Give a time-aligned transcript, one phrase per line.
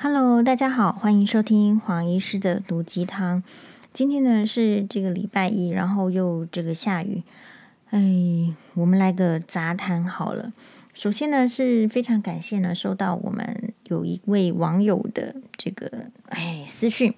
[0.00, 3.42] Hello，大家好，欢迎收听黄医师的毒鸡汤。
[3.92, 7.24] 今天呢是这个礼拜一，然后又这个下雨，
[7.90, 10.52] 哎，我们来个杂谈好了。
[10.94, 15.90] 首先呢是非常感谢呢，收到我们有一位网友的这个
[16.28, 17.12] 哎私讯，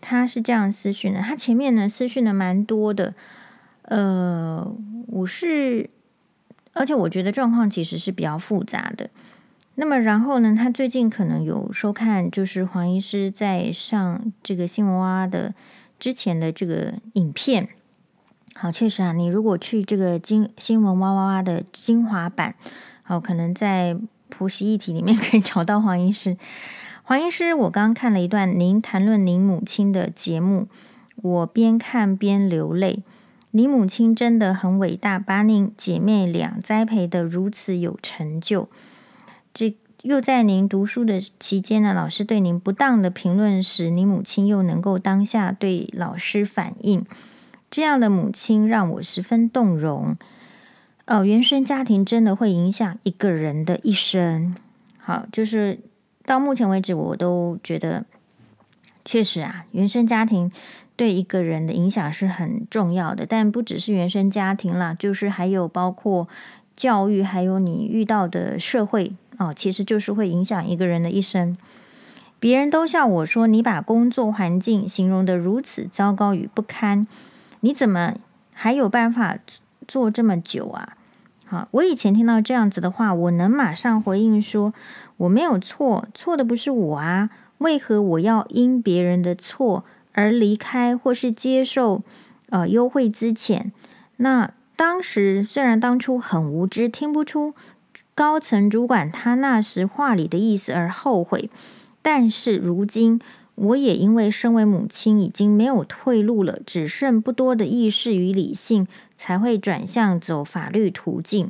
[0.00, 3.12] 他是这样私讯的，他前面呢私讯的蛮多的，
[3.82, 4.74] 呃，
[5.08, 5.90] 我是，
[6.72, 9.10] 而且我觉得状况其实是比较复杂的。
[9.80, 15.54] 那么然后呢，他最近可能有收看，就是黄医师在上这个新闻哇哇的
[16.00, 17.68] 之前的这个影片。
[18.56, 22.56] 好，确实啊，你如果去这个金新闻哇哇哇的精华版，
[23.04, 23.96] 好，可能在
[24.28, 26.36] 婆媳议题里面 可以找到黄医师。
[27.04, 30.66] 黄医师，我刚刚看了一段您谈论您母亲的节目，
[31.14, 33.04] 我边看边流泪。
[33.52, 38.68] 你母亲真的很伟大，把您姐妹俩栽培得如此有成就。
[39.58, 47.04] 这又在您读书的期间呢，老师对您不当的评论时，你母亲又能够当下对老师反应，
[47.68, 50.16] 这样的母亲让我十分动容。
[51.06, 54.54] 哦，原生家庭真的会影响一个人的一生。
[54.96, 55.80] 好，就是
[56.24, 58.06] 到目前为止，我都觉得
[59.04, 60.52] 确实啊，原生家庭
[60.94, 66.28] 对一个人的影响是很重要的，但不只是原生家庭啦，就是还有包括
[66.76, 69.14] 教育，还有你遇到的社会。
[69.38, 71.56] 哦，其实就是会影响一个人的一生。
[72.40, 77.06] 别人都笑我说：“你把工作环境形容得如此糟糕与不堪，
[77.60, 78.14] 你怎么
[78.52, 79.38] 还有办法
[79.88, 80.96] 做这么久啊？”
[81.46, 84.74] 好，我以前听到这样子的话，我能马上回应说
[85.18, 87.30] ：“我没有错，错的不是我啊！
[87.58, 92.02] 为何我要因别人的错而离开或是接受
[92.50, 93.72] 呃优惠资遣？
[94.18, 97.54] 那当时虽然当初很无知，听不出。”
[98.18, 101.48] 高层主管他那时话里的意思而后悔，
[102.02, 103.20] 但是如今
[103.54, 111.48] 我也因为身为母亲已经没有退路了，只剩不多的意识与理性，才会转向走法律途径。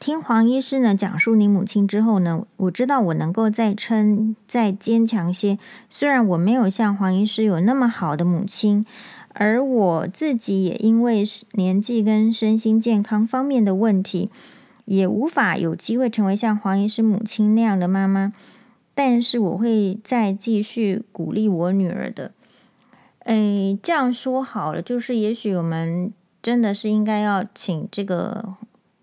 [0.00, 5.58] 听黄医师呢讲述你母亲之后呢，我知道我能够再撑再坚强些。
[5.90, 8.86] 虽然我没有像黄医师有那么好的母亲，
[9.34, 14.30] 而我自己也因为年纪跟身心健康方面的问题。
[14.84, 18.32] 也无法有机会成为像黄医师母亲那样的妈妈，
[18.94, 22.32] 但是我会再继续鼓励我女儿的。
[23.20, 26.12] 诶，这样说好了，就是也许我们
[26.42, 28.56] 真的是应该要请这个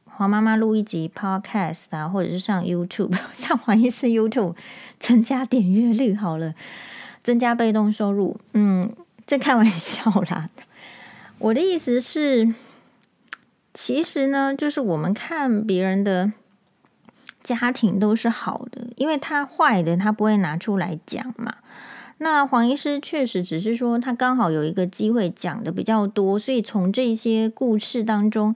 [0.05, 4.55] 黄妈妈录一集 Podcast 啊，或者是上 YouTube， 像黄医师 YouTube
[4.99, 6.53] 增加点阅率好了，
[7.23, 8.37] 增加被动收入。
[8.53, 8.93] 嗯，
[9.25, 10.49] 这开玩笑啦，
[11.39, 12.53] 我的意思是。
[13.81, 16.33] 其实呢，就是我们看别人的
[17.41, 21.55] 家庭都是好的，因为他坏的他不会拿出来讲嘛。
[22.17, 28.53] 那黄医师确实只是说他刚好有一个机会讲的比较多，所以从这些故事当中，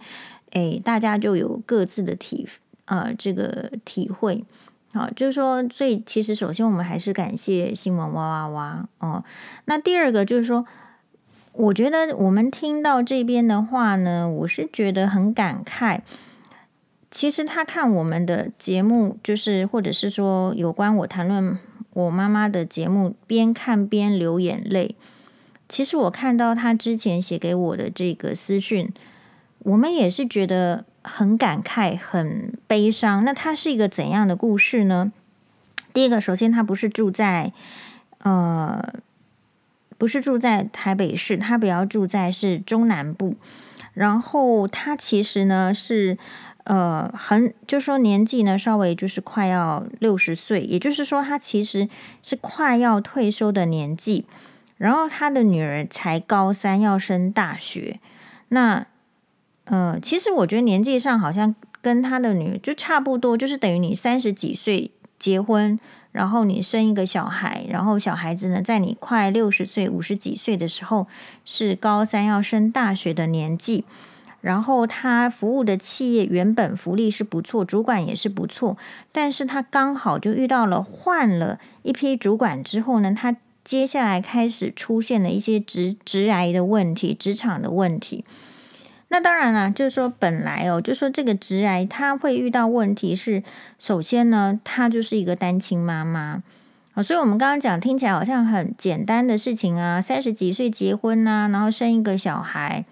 [0.51, 2.45] 哎，大家就有各自的体
[2.85, 4.43] 呃这个体会。
[4.91, 9.23] 好，就是说，所以其实首先我们还是感谢新闻哇哇哇哦。
[9.65, 10.65] 那第二个就是说。
[11.53, 15.99] 我觉得我们听到这边的话呢，我是觉得很感慨。
[17.11, 21.59] 其实他看我们的节目，就是或者是说有关我谈论
[21.93, 24.95] 我妈妈的节目，边看边流眼泪。
[25.69, 28.91] 其实我看到他之前写给我的这个私讯，
[29.59, 33.23] 我们也是觉得很感慨、很悲伤。
[33.23, 35.11] 那他是一个怎样的故事呢？
[35.93, 37.53] 第一个，首先他不是住在
[38.23, 38.93] 呃。
[39.97, 43.35] 不是住在台北市，他比较住在是中南部。
[43.93, 46.17] 然后他其实呢是
[46.63, 51.87] 呃很，就说年纪呢稍微就是快要六十岁，也就是说他其实
[52.21, 54.25] 是快要退休的年纪。
[54.77, 57.99] 然后他的女儿才高三，要升大学。
[58.49, 58.85] 那
[59.65, 64.91] 呃，其实我觉得年纪上好像跟他的女儿就差不多，就是等于你三十几岁
[65.23, 65.79] 结婚。
[66.11, 71.07] 然后你生一个小孩，然后小孩子呢，在你快六十岁、五十几岁的时候，
[71.43, 73.83] 是高三要升大学的年纪。
[74.41, 78.77] 然后他服务的企业原本福利是不错，主管也是不错，
[79.11, 88.25] 但是他刚好就遇到了换了一批主管之后呢，他接下来开始出现了一些职职癌的问题、职场的问题。
[89.13, 93.43] 那当然了，就是说本来哦，就说这个直癌他会遇到问题是，
[93.77, 96.41] 首先呢，他就是一个单亲妈妈。
[96.95, 102.85] 啊，所以我们刚刚讲听起来好像很简单的事情啊，三十几岁结婚啊，然后生一个小孩，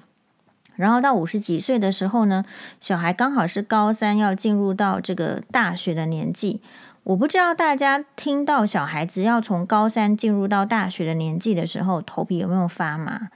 [0.76, 2.46] 然后到五十几岁的时候呢，
[2.80, 6.62] 小孩刚好是高三要进入到这个大学的年纪，
[7.02, 13.30] 我不知道大家听到小孩子要从高三进入到大学的年纪的时候，头皮有没有发麻？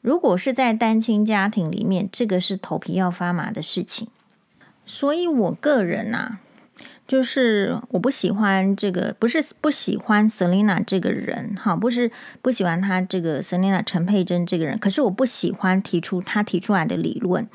[0.00, 4.08] 如果是在单亲家庭里面，这个是头皮要发麻的事情。
[4.86, 6.40] 所以我个人啊，
[7.06, 12.10] 就是我不喜欢这个，不是不喜欢 Selina 这个人，哈，不是
[12.40, 17.48] 不喜欢他这个 Selina 陈佩珍这个人，可是我不喜欢提出他提出来的理论，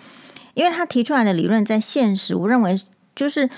[0.53, 2.75] 因为他提出来的理论在现实，我认为
[3.15, 3.49] 就是。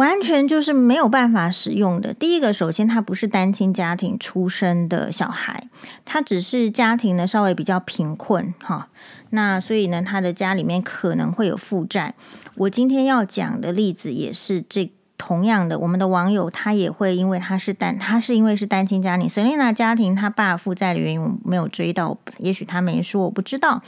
[0.00, 2.14] 完全就是没有办法使用的。
[2.14, 5.68] 第一个，首先他不是单亲家庭出生的小孩，
[6.06, 8.88] 他只是家庭呢稍微比较贫困哈。
[9.28, 12.14] 那所以呢，他的家里面可能会有负债。
[12.54, 23.82] 我今天要讲的例子也是这同样的，我们的网友他也会因为他是单，他是因为是单亲家庭，Selina 家庭他爸负债的原因我没有追到，也许他没说，我不知道。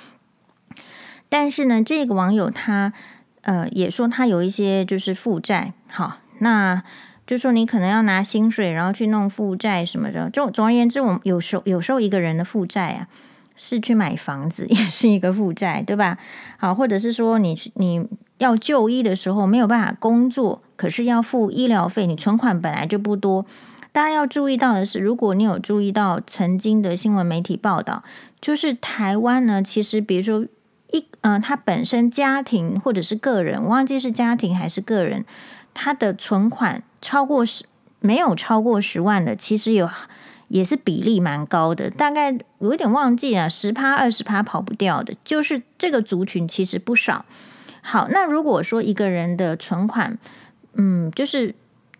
[1.30, 2.92] 但是呢，这个网友他。
[3.42, 6.82] 呃，也说他有一些就是负债，好，那
[7.26, 10.30] 就说你可能要拿薪水，然后去弄负债什么的。
[10.30, 13.08] 就总而言之，我们有时候有时候一个人的负债啊，
[13.56, 16.18] 是去买房子 也是一个负债，对吧？
[16.56, 18.06] 好，或者是说你你
[18.38, 23.44] 要就医的时候没有办法工作，可是要付医疗费，你存款本来就不多。
[23.90, 28.04] 大家要注意到的是，如果你有注意到曾经的新闻媒体报道，
[28.40, 30.46] 就是台湾呢，其实比如说。
[30.92, 35.24] 一嗯、呃，他本身家庭或者是个人，忘记是家庭还是个人，
[35.74, 37.64] 他的存款超过十
[37.98, 39.90] 没有超过十万的，其实有
[40.48, 47.24] 也是比例蛮高的，大概有一点忘记了，十趴二十趴跑不掉的，就是这个族群其实不少。
[47.80, 50.18] 好，那如果说一个人的存款，
[50.74, 51.54] 嗯，就是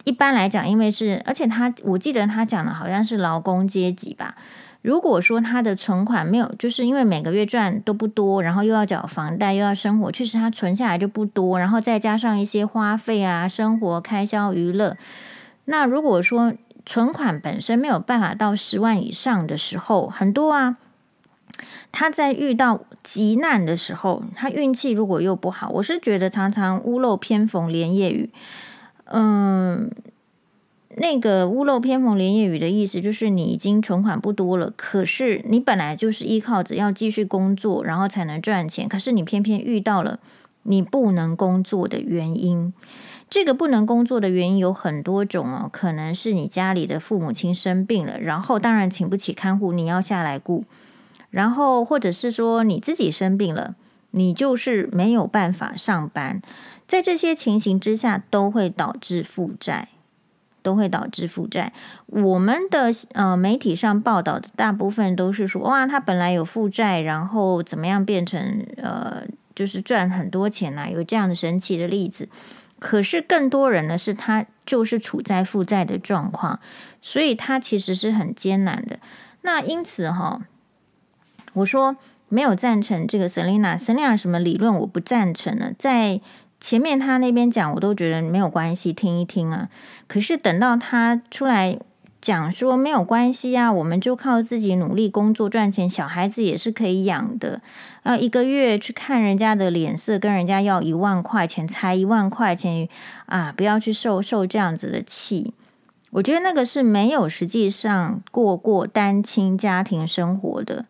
[0.05, 4.37] 一般来讲，因为是而且他我记得他讲的好像是劳工阶级吧。
[4.83, 14.97] 如果说他的存款没有，就是因为每个月赚都不多，然后又要缴房贷，又要生活，确实他存下来就不多，然后再加上一些花费啊、生活开销、娱乐。
[15.67, 16.53] 那如果说
[16.85, 20.77] 存款本身没有办法到十万以上的时候，很多啊，
[21.93, 28.31] 他在遇到急难的时候，他运气如果又不好，我是觉得常常屋漏偏逢连夜雨，
[29.05, 29.89] 嗯。
[30.97, 40.19] 那个屋漏偏逢连夜雨的意思，就是你已经存款不多了，可是你本来就是依靠着要继续工作，然后才能赚钱，可是你偏偏遇到了
[40.65, 42.73] 你不能工作的原因。
[43.31, 50.65] 这个不能工作的原因有很多种哦，可能是你家里的父母亲生病了，然后当然请不起看护，你要下来顾，
[51.31, 53.75] 然后或者是说你自己生病了，
[54.11, 56.43] 你就是没有办法上班，
[56.87, 59.89] 在这些情形之下，都会导致负债。
[60.63, 61.73] 都会导致负债。
[62.07, 69.25] 我们的呃媒体上报道的大部分都是说，哇，他本来有负债，然后怎么样变成呃，
[69.55, 72.29] 就是赚很多钱呐，有这样的神奇的例子。
[72.79, 76.59] 可是更多人呢，是他就是处在负债的状况，
[77.01, 78.99] 所以他其实是很艰难的。
[79.43, 80.41] 那因此哈，
[81.55, 81.97] 我说
[82.29, 86.21] 没有赞成这个 Selina，Selina 什么理论我不赞成呢，在。
[86.63, 89.69] 前面他那边讲，我都觉得没有关系，听一听啊。
[90.07, 91.77] 可是等到他出来
[92.21, 97.61] 讲说没有关系啊，我们就靠自己努力工作赚钱，小孩子也是可以养的。
[98.05, 102.89] 啊，一个月去看人家的脸色，跟人家要一万块钱，才一万块钱
[103.27, 103.53] 啊！
[103.57, 105.53] 不要去受受这样子的气。
[106.13, 110.85] 我觉得那个是没有实际上过过单亲家庭生活的。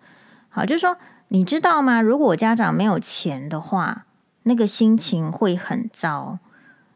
[0.51, 0.99] 好，就是说
[1.29, 2.03] 你知道吗？
[2.03, 4.05] 如果家长没有钱的话。
[4.45, 6.39] 那个心情会很糟，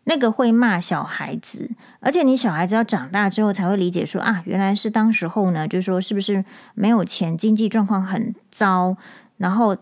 [0.04, 8.96] 那个会骂小孩子，而且你小孩子要长大之后才会理解说啊，原来是当时候呢，就是说是不是没有钱，经济状况很糟，
[9.36, 9.76] 然后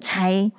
[0.00, 0.50] 才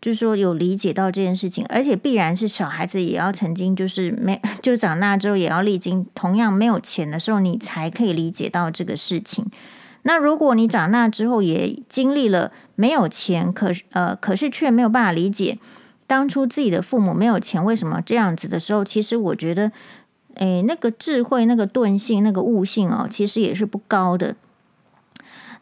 [0.00, 9.46] 就是说有理解到这件事情，而且必然是小孩子也要曾经就是没 就长大之后也要历经同样没有钱的时候，你才可以理解到这个事情。
[10.02, 15.58] 那如果你长大之后也经历了没有钱，可是呃，可是却没有办法理解。
[16.12, 19.72] 当初自己的父母没有钱，为什么这样子的时候，其实我觉得，
[20.34, 24.36] 诶，那个智慧、那个钝性、那个悟性哦，其实也是不高的。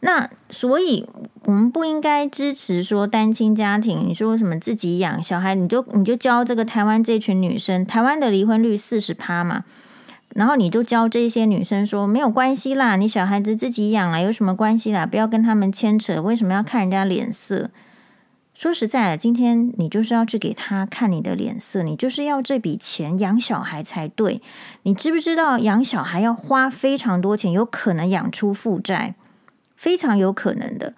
[0.01, 1.07] 那所以，
[1.45, 4.05] 我们不应该支持说单亲家庭。
[4.05, 9.63] 你说什么自己养小孩，你就你就教这个台湾这群女生，台湾的离婚率四十趴嘛，
[10.35, 15.05] 然后你就教这些女生说没有关系啦，你小孩子自己养啦，有什么关系啦？
[15.05, 17.69] 不要跟他们牵扯，为什么要看人家脸色？
[18.61, 24.39] 说实在的，今天你就是要去给他看你的脸色，你就是要这笔钱养小孩才对。
[24.83, 29.15] 你知不知道养小孩要花非常多钱，有可能养出负债，
[29.75, 30.93] 非常有可能的。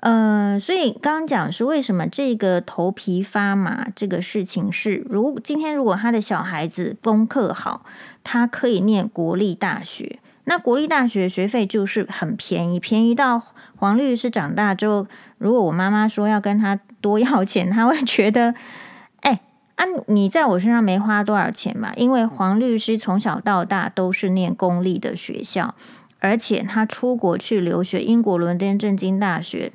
[0.00, 7.86] 呃，所以刚刚讲是为什么这个头皮发麻这个事情是，如今天如果他的小孩子功课好，
[8.22, 13.42] 他可以念国立大学，那国立大学学费就是很便宜，便宜到
[13.80, 15.06] 黄律师长大之后，
[15.38, 18.54] 如果我妈妈说要跟他多要钱，他会觉得，
[19.22, 19.40] 哎，
[19.76, 25.74] 啊，你在我身上没花多少钱嘛，因为黄律师从小到大都是念公立的学校，
[26.18, 29.72] 而且他出国去留学，英国伦敦政经大学。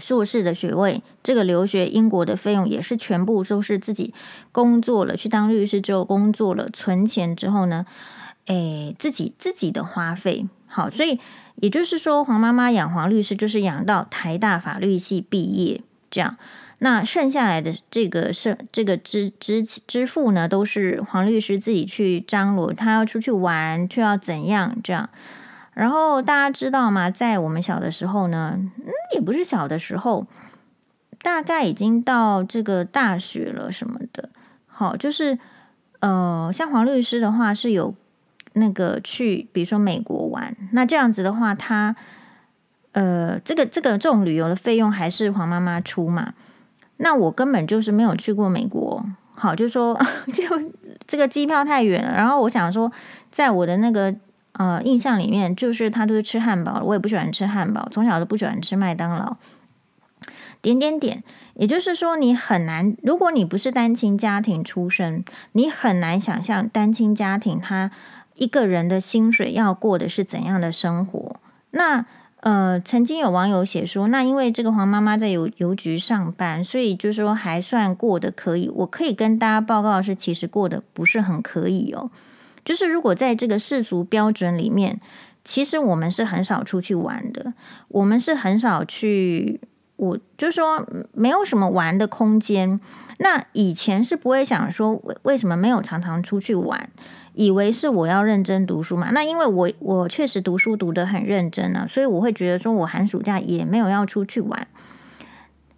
[0.00, 4.12] 硕士的学位，这个留学英国的费用也是全部都是自己
[4.50, 7.86] 工作了，去当律师之后工作了，存钱之后呢，
[8.46, 10.48] 诶，自己自己的花费。
[10.66, 11.18] 好，所以
[11.60, 16.36] 也就是说，黄妈妈养黄律师就是养到台大法律系毕业这样，
[16.78, 25.10] 那剩下来的这个是这个支支支付呢，都是黄律师自己去张罗，他要出去玩，就要怎样这样。
[25.74, 27.10] 然后大家知道吗？
[27.10, 30.26] 在我们小的时候呢，嗯，也不是小的时候，
[31.22, 34.30] 大概已经到这个大学了什么的。
[34.66, 35.38] 好，就是
[36.00, 37.94] 呃，像黄律师的话是有
[38.52, 41.94] 那个去，比如说美国玩，那这样子的话，他
[42.92, 46.34] 呃，这个这个这种旅游的费用还是黄妈妈出嘛？
[46.96, 49.04] 那我根本就是没有去过美国。
[49.34, 49.98] 好，就说
[50.32, 50.44] 就
[51.06, 52.14] 这个机票太远了。
[52.14, 52.90] 然后我想说，
[53.30, 54.14] 在我的那个。
[54.54, 59.36] 呃，印象里面就是他都是吃汉堡，我也不喜欢吃汉堡，从小都不喜欢吃麦当劳。
[60.60, 61.22] 点点点，
[61.54, 67.92] 也就是说，你很难，如果你不是单亲家庭出身，你很难想象单亲家庭他
[68.40, 71.36] 一个人的薪水要过的是怎样的生活。
[71.72, 72.06] 那
[72.40, 78.70] 呃，曾经有网友写说，那因为这个黄妈妈在邮邮局上班，所以就说还算过得可以。
[78.76, 82.10] 我可以跟大家报告的是，其实过得不是很可以哦。
[82.64, 84.98] 就是如果在这个世俗标准里面，
[85.44, 87.52] 其实我们是很少出去玩的，
[87.88, 89.60] 我们是很少去，
[90.00, 92.80] 我就说没有什么玩的空间。
[93.18, 96.88] 那以前是不会想说为为什么没有常常出去玩，
[97.34, 99.10] 以为是我要认真读书嘛。
[99.10, 104.66] 那因为我我确实读书读得很认真呢，所以我会觉得说我寒暑假也没有要出去玩。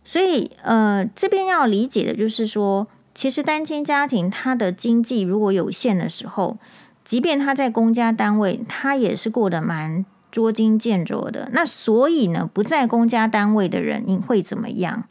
[0.05, 2.87] 所以呃，这边要理解的就是说。
[3.15, 6.57] 其实单亲家庭他的经济如果有限的时候，
[7.05, 11.49] 即便他在公家单位，他也是过得蛮捉襟见肘的。
[11.53, 15.05] 那所以呢，不在公家单位的人，你会怎么样？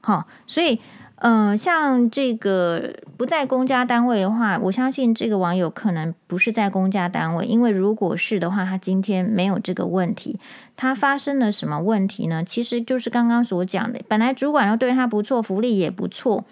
[0.00, 0.80] 好，所以，
[1.16, 10.38] 嗯、像这个不在公家单位的话，我相信这个网友可能不是在公家单位，因为如果是的话，他今天没有这个问题。
[10.76, 12.42] 他发生了什么问题呢？
[12.44, 16.44] 其实就是刚刚所讲的，本来主管都对他不错，福利也不错。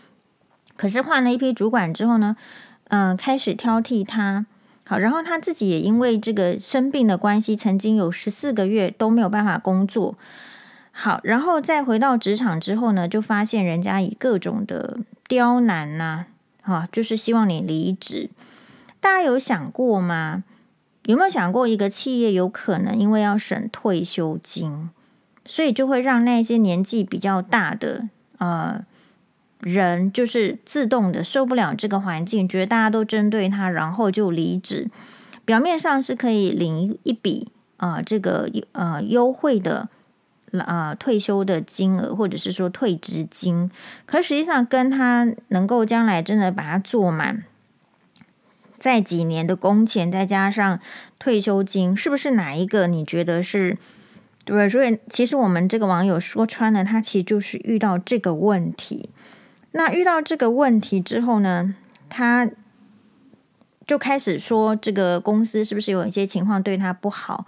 [0.76, 2.36] 可是换了一批主管之后呢，
[2.88, 4.46] 嗯、开始挑剔他。
[4.92, 10.18] 好，然后他自己也因为这个生病的关系，曾经有十四个月都没有办法工作。
[10.90, 16.26] 好，然后再回到职场之后呢，就发现人家以各种的刁难呐、
[16.60, 18.28] 啊，哈，就是希望你离职。
[19.00, 20.44] 大家有想过吗？
[21.06, 24.90] 有没有想过一个企业有可能因为要省退休金，
[25.46, 28.84] 所以就会让那些年纪比较大的，呃。
[29.62, 34.90] 人就是自动的受不了这个环境，觉得大家都针对他，然后就离职。
[35.44, 39.88] 表面上是可以领一笔啊、这个呃优惠的
[40.52, 43.70] 啊、呃、退休的金额，或者是说退职金。
[44.04, 47.44] 可实际上跟他能够将来真的把它做满，
[48.78, 50.80] 在几年的工钱再加上
[51.20, 53.78] 退休金，是不是哪一个你觉得是
[54.44, 54.68] 对？
[54.68, 59.10] 所以其实我们这个网友说穿了，他其实就是遇到这个问题。
[59.72, 61.74] 那遇到这个问题之后呢，
[62.08, 62.48] 他
[63.86, 67.46] 就开始说这个公司是不是有一些情况对他不好？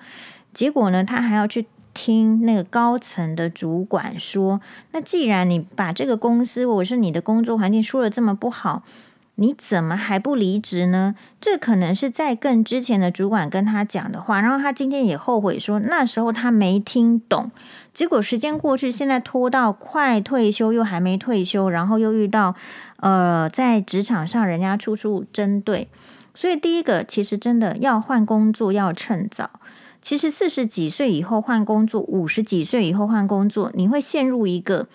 [0.52, 4.60] 结果呢，他还要去听那个高层的主管说
[4.92, 8.82] ：“那既然你把这个公司或者是你的工作环境说得这么不好，
[9.36, 17.50] 你怎么还不离职呢？”这可能是在更之前的主管跟他讲的话，然后他今天也后悔说那时候他没听懂。
[17.94, 22.56] 结果时间过去，现在拖到快退休又还没退休，然后又遇到
[22.96, 25.88] 呃，在职场上人家处处针对，
[26.34, 29.48] 所以第一个其实真的要换工作要趁早。
[30.02, 34.88] 其实四十几岁以后换工作，五十几岁以后换工作，你会陷入一个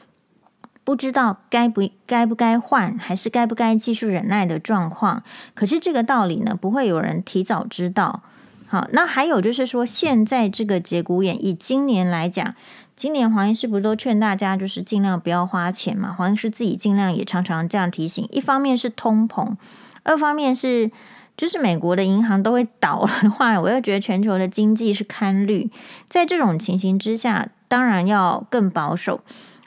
[0.84, 5.24] 不知道该不该不该换，还是该不该继续忍耐的状况。
[5.56, 8.24] 可是这个道理呢，不会有人提早知道。
[8.68, 12.54] 好，那还有就是说，现在这个节骨眼，以今年来讲。
[13.00, 16.12] 今年黄医师不是都劝大家就是尽量不要花钱嘛？
[16.12, 18.28] 黄医师自己尽量也常常这样提醒。
[18.30, 19.56] 一方面是通膨，
[20.04, 20.92] 二方面是
[21.38, 25.72] 就是美国的银行都会倒了的话，我又觉得全球的经济是堪虑。
[26.10, 29.22] 在这种情形之下，当然要更保守。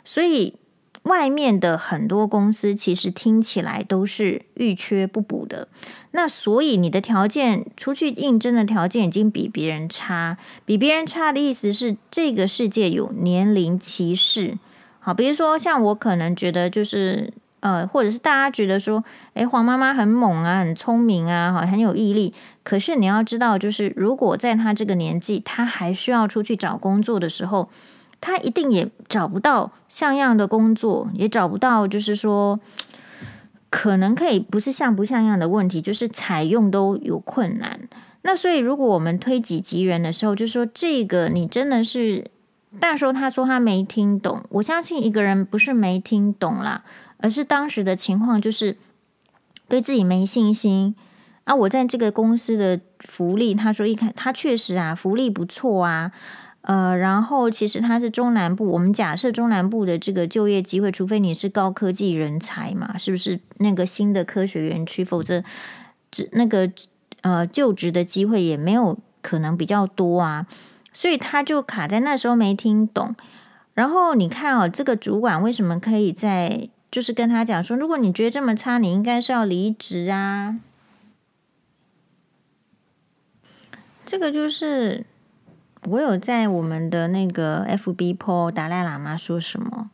[0.04, 0.58] 所以
[1.04, 5.68] 外面的很多公司其实听起来都是欲缺不补的。
[6.12, 14.59] 那所以你的条件出去应征的条件已经比别人差，比别人差的意思是这个世界有年龄歧视。
[15.00, 17.32] 好，比如说像我可能觉得就是。
[17.62, 19.04] 呃，或者是大家觉得说，
[19.35, 22.35] 诶，黄妈妈很猛啊，很聪明啊，好，很有毅力。
[22.64, 27.71] 可是你要知道，就是如果在她这个年纪，她还需要出去找工作的时候，
[28.22, 32.58] 他一定也找不到像样的工作，也找不到，就是说，
[33.68, 37.80] 可能可以不是像不像样的问题，就是采用都有困难。
[38.22, 42.30] 那所以，如果我们推己及人的时候，就说这个你真的是，
[42.80, 46.84] 但说他说他没听懂，我相信一个人不是没听懂啦。
[47.18, 48.76] 而是当时的情况就是
[49.68, 50.96] 对自己没信心
[51.44, 51.54] 啊！
[51.54, 56.10] 我在这个公司的福利，他说一看，他确实啊，福利不错啊，
[56.62, 65.04] 呃，然后其实他是中南部，我们假设中南部的这个就业机会，除非你是高科技人才嘛，是不是那个新的科学园区？
[65.04, 65.42] 否则，
[66.11, 66.71] 只那个
[67.23, 70.47] 呃就职的机会也没有可能比较多啊，
[70.92, 73.14] 所以他就卡在那时候没听懂。
[73.75, 76.69] 然后你看哦，这个主管为什么可以在？
[76.92, 80.59] 就是跟他讲说，如果你觉得这么差，你应该是要离职啊。
[84.04, 85.07] 这个就是
[85.84, 89.90] 我有在我们的那个 FB po 达赖喇嘛说什么？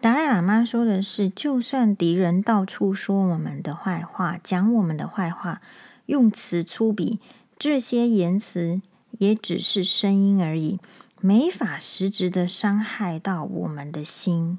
[0.00, 5.60] 达赖喇嘛说的是，就算敌人到处说我们的坏话，讲我们的坏话，
[6.06, 7.18] 用词粗鄙，
[7.56, 8.82] 这些言辞
[9.18, 10.80] 也只是声音而已，
[11.20, 14.58] 没法实质的伤害到我们的心。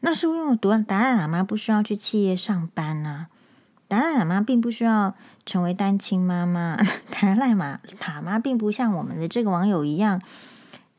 [0.00, 3.26] 那是因为我读了达赖喇嘛不需要去企业上班呢、
[3.94, 5.14] 达赖喇嘛并不需要
[5.46, 6.76] 成为单亲妈妈，
[7.12, 10.20] 达赖嘛喇嘛并不像我们的这个网友一样，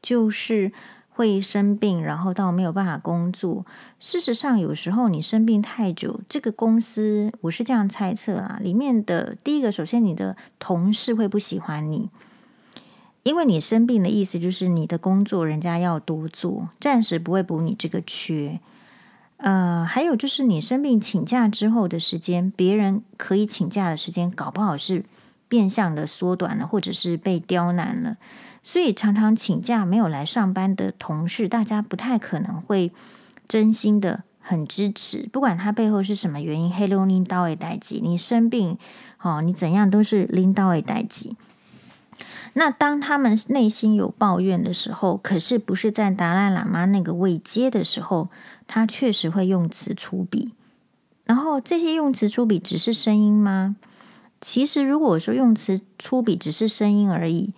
[0.01, 0.71] 就是
[1.09, 3.65] 会生病，然后到没有办法工作。
[3.99, 12.09] 事实上，有时候你生病太久，这个公司我是这样猜测啦，里面的第一个，首先你的同事会不喜欢你，
[13.23, 18.61] 因为你生病的意思就是你的工作人家要多做，暂时不会补你这个缺。
[19.37, 25.03] 呃，还有就是你生病请假之后的时间，别人可以请假的时间，搞不好是
[25.47, 28.17] 变相的缩短了，或者是被刁难了。
[28.63, 32.91] 所以常常请假没有来上班的同事，大家不太可能会
[33.47, 36.71] 真心的很支持，不管他背后是什么原因。
[36.71, 38.77] 黑龙领导的代志，你生病，
[39.21, 41.31] 哦，你怎样都是领导的代志。
[42.53, 48.29] 那当他们内心有抱怨的时候，可是不是在达赖喇嘛那个位阶的时候，
[48.65, 50.51] 他确实会用词粗鄙。
[51.25, 53.75] 然后这些用词粗鄙只是声音吗？
[54.39, 57.53] 其实如果说用词粗鄙只是声音而已，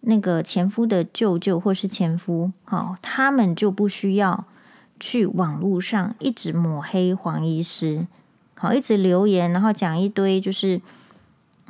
[0.00, 4.44] 那个前夫的舅舅或是前夫，好，他们就不需要
[5.00, 8.06] 去网络上一直抹黑黄医师，
[8.54, 10.80] 好，一直留言，然后讲一堆就是。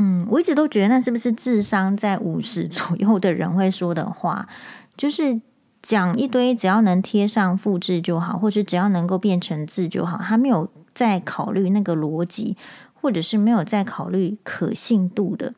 [0.04, 4.48] 嗯，我一直都觉得那是不是智商在五十左右的人会说的话，
[4.96, 5.40] 就是
[5.80, 12.56] 讲一堆只要能贴上复制就好，或者只要能够变成字就好，他没有在考虑那个逻辑，
[13.00, 15.54] 或者是没有在考虑可信度的。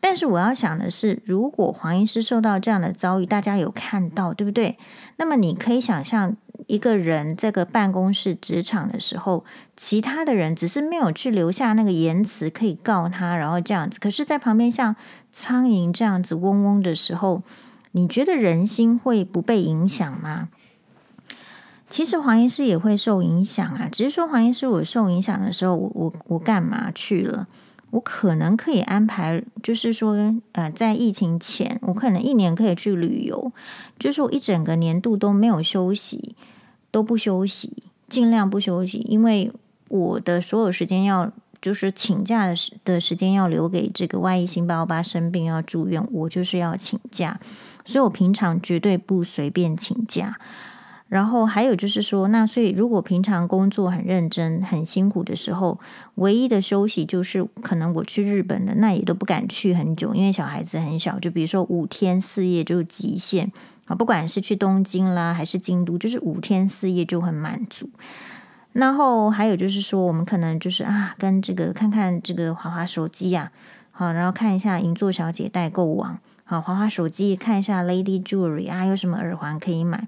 [0.00, 4.76] 但是我要想的是，如果黄医师受到这样的遭遇，大家有看到，对不对？
[5.16, 9.44] 那么你可以想象，一个人这个办公室职场的时候，
[9.76, 13.98] 其他的人只是没有去留下那个言辞可以告他，然后这样子。
[13.98, 14.96] 可是，在旁边像
[15.32, 17.42] 苍蝇这样子嗡嗡的时候，
[17.92, 20.48] 你觉得人心会不被影响吗？
[21.88, 27.46] 其实黄医师也会受影响啊，只是说黄医师我受影响的时候，我我我干嘛去了？
[27.90, 30.14] 我可能可以安排，就是说，
[30.52, 33.50] 呃，在疫情前，我可能一年可以去旅游，
[33.98, 36.36] 就是我一整个年度都没有休息，
[36.90, 39.50] 都不休息，尽量不休息，因为
[39.88, 47.40] 我的所有时间要，就是请假的时的时间要留给这个万一辛巴欧巴生病要住院，我就是要请假，
[47.86, 50.38] 所以我平常绝对不随便请假。
[51.08, 55.80] 然后还有就是说，那所以如果平常工作很认真、很辛苦的时候，
[56.16, 61.18] 唯一的休息就是可能我去日本的，那也都不敢去很久，因为小孩子很小。
[61.18, 63.50] 就比如说五天四夜就是极限
[63.86, 67.88] 啊，不管是去东京啦还是京都，就是五天四夜就很满足。
[68.74, 73.50] 然后还有就是说，我们可能就是啊，跟这个看看这个滑滑手机呀，
[73.90, 80.06] 好，然后看一下银座小姐代购网，好，滑滑手机看一下 Lady Jewelry 啊，有什么耳环可以买。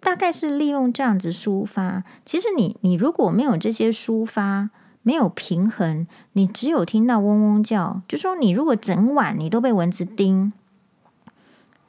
[0.00, 2.04] 大概是利用这样子抒发。
[2.24, 4.70] 其实你你如果没有这些抒发，
[5.02, 10.52] 没有平衡，你只有听到嗡嗡叫，就说你如果整晚你都被蚊子叮，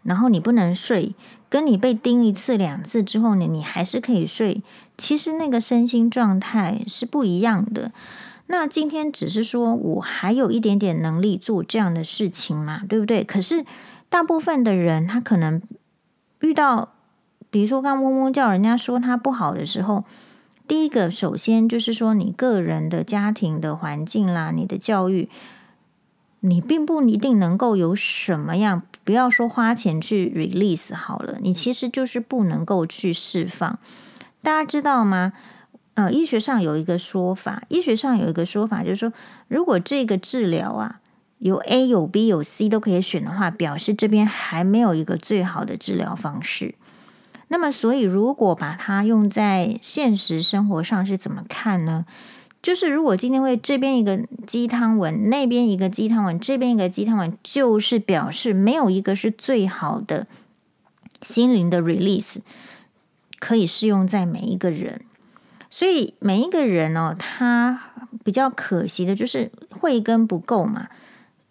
[0.03, 1.15] 然后你不能睡，
[1.49, 4.63] 跟你被叮一次两次之后呢，你还是可以睡，
[4.97, 7.91] 其实那个身心状态是不一样的。
[8.47, 13.23] 那今天只是说我还有一点点能力做这样的事情嘛，对不对？
[13.23, 13.65] 可是
[14.09, 15.61] 大部分的人他可能
[16.41, 16.93] 遇到，
[17.51, 20.05] 比如说刚嗡嗡叫，人家说他不好的时候，
[20.67, 25.29] 第一个首先就是说你个人的家庭的环境啦，你的教育。
[26.43, 33.77] 你并不一定能够有什么样，不要说花钱去 release 好了，你其实就是不能够去释放。
[34.41, 35.33] 大家知道吗？
[35.93, 39.13] 呃，医学上有一个说法，医学上有一个说法，就是说，
[39.47, 41.01] 如果这个治疗啊
[41.37, 46.73] 有 A 有 B 有 C 都可以选的话，表示这边还没有一个最好的治疗方式。
[47.53, 52.05] 那么，所以如果把它用在现实生活上是怎么看呢？
[52.61, 60.27] 就是如果今天会这边一个鸡汤文，那边一个鸡汤文，这边一个鸡汤文，就是表示没有一个是最好的
[61.21, 62.37] 心灵的 release，
[63.37, 65.01] 可以适用在每一个人。
[65.69, 67.81] 所以每一个人哦，他
[68.23, 70.87] 比较可惜的就是慧根不够嘛，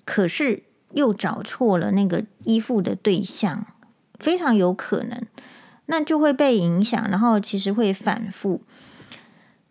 [0.06, 3.66] 可是又找错了那个依附的对象，
[4.18, 5.26] 非常有可能，
[5.90, 8.62] 那就会被影响，然后其实会反复。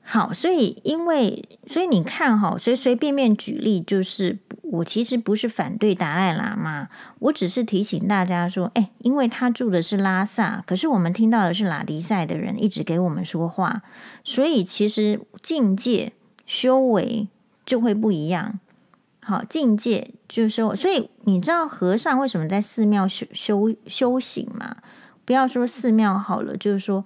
[0.02, 13.84] 好，所以因为所以你看哈，随随便便举例，就是我其实不是反对达赖喇嘛，我只是提醒大家说，哎，因为他住的是拉萨，可是我们听到的是拉迪赛的人一直给我们说话，
[14.24, 16.12] 所以其实境界
[16.46, 17.28] 修为
[17.64, 18.60] 就会不一样。
[19.22, 24.78] 好，境界就是说，所以你知道和尚为什么在寺庙修修修行吗？
[25.30, 27.06] 不要说寺庙好了，就是说。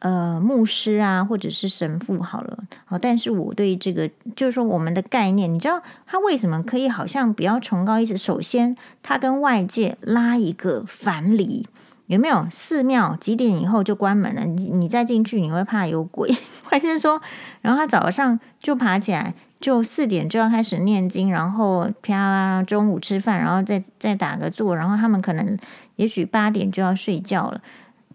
[0.00, 8.14] 呃，牧师啊，或者是神父好了，好，但是我对这个就是说，我们的概念，你知道他为什么可以好像比较崇高一些？
[8.14, 11.66] 首先，他跟外界拉一个藩篱，
[12.08, 12.46] 有没有？
[12.50, 16.30] 寺庙几点以后就关门了，你你再进去你会怕有鬼，
[16.68, 17.22] 或者是说，
[17.62, 25.56] 然后他早上就爬起来，就四点就要开始念经，然后啪啦啦，中午吃饭，然后再再打个坐，然后他们可能
[25.96, 27.60] 也许八点就要睡觉了。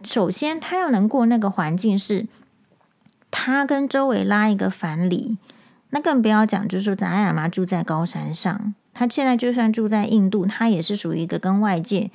[0.04, 2.28] 首先，他要能过那个环境，是
[3.30, 5.38] 他跟周围拉一个藩篱，
[5.90, 12.12] 那更不要讲，就是说达赖喇嘛住在高山上，他现在就算住在印度，他也是属于一个跟外界，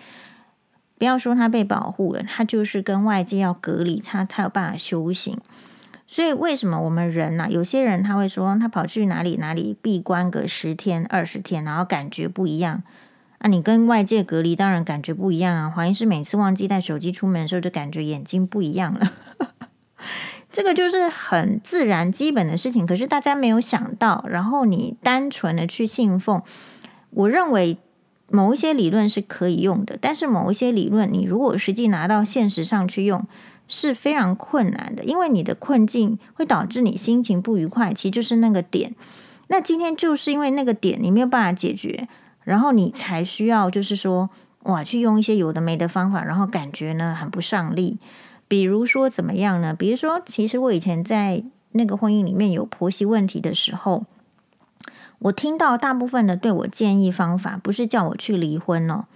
[0.96, 5.38] 不要说他被保护了，他就是跟外界要隔离，他他有办法修行。
[6.06, 12.82] 所以，为什么我们人呢、有些人他会说，他跑去哪里哪里闭关个十天二十天，然后感觉不一样。
[13.44, 15.68] 那、你跟外界隔离，当然感觉不一样啊。
[15.68, 19.12] 黄医师每次忘记带手机出门的时候，就感觉眼睛不一样了。
[20.50, 22.86] 这个就是很自然、基本的事情。
[22.86, 26.40] 可是大家没有想到，然后你单纯的去信奉。
[27.10, 27.76] 我认为
[28.30, 33.26] 某一些理论是可以用的，但是某一些理论，你如果实际拿到现实上去用，
[33.68, 38.94] 是非常困难的，因为你的困境会导致你心情不愉快，其实就是那个点。
[39.48, 42.08] 那今天就是因为那个点，你没有办法解决。
[42.44, 44.30] 然后你才需要，就是说，
[44.64, 47.98] 哇，去用一些有的没的方法，然后感觉呢很不上力。
[48.46, 49.74] 比如说怎么样呢？
[49.74, 54.04] 比如说，其实我以前在那个婚姻里面有婆媳问题的时候，
[55.18, 59.06] 我听到大部分的对我建议方法，不是叫我去离婚哦，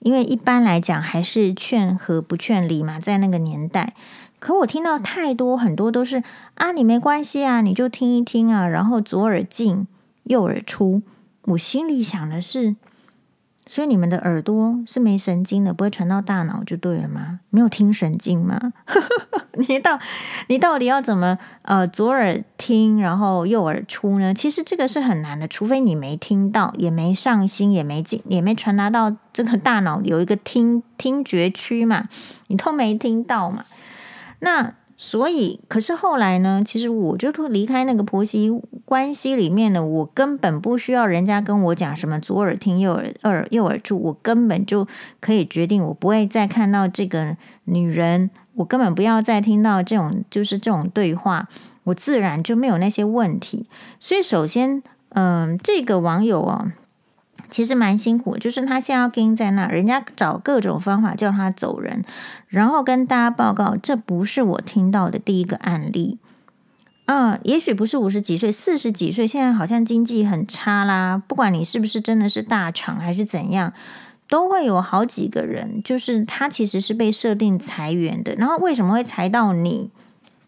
[0.00, 3.94] 因为一般来讲还是劝和不劝离嘛，在那个年代。
[4.38, 6.22] 可我听到太多很多都是
[6.56, 9.86] 啊，你没关系啊，你就听一听啊，然后左耳进
[10.24, 11.02] 右耳出。
[11.46, 12.76] 我心里想的是，
[13.66, 17.40] 所以你们的耳朵是没神经的，不会传到大脑就对了吗？
[17.50, 18.72] 没有听神经吗？
[19.68, 19.98] 你到
[20.48, 24.34] 你到底要怎么呃左耳听，然后右耳出呢？
[24.34, 32.08] 其实这个是很难的，除非你没听到，也没上心，也没进，也没传达到这个大脑有一个听听觉区嘛，
[32.48, 33.64] 你都没听到嘛，
[34.40, 34.74] 那。
[34.98, 36.62] 所以，可是后来呢？
[36.64, 38.50] 其实我就离开那个婆媳
[38.86, 44.88] 关系里面呢，我根本不需要人家跟我讲什么左耳听右耳耳右耳出，我根本就
[45.20, 51.48] 可以决定，我不会再看到这个女人，我根本不要再听到这种就是这种对话，
[51.84, 53.66] 我自然就没有那些问题。
[54.00, 56.72] 所以，首先，嗯、呃，这个网友啊。
[57.50, 62.04] 其实蛮辛苦，就是他现在要跟在那，人家找各种方法叫他走人，
[62.48, 66.18] 然后跟大家报告，这不是我听到的第一个案例。
[67.06, 71.22] 嗯，也许不是五十几岁，四十几岁，现在好像经济很差啦。
[71.26, 73.72] 不管你是不是真的是大厂还是怎样，
[74.28, 78.34] 都会有好几个人，就是他其实是被设定裁员的。
[78.34, 79.90] 然后为什么会裁到你？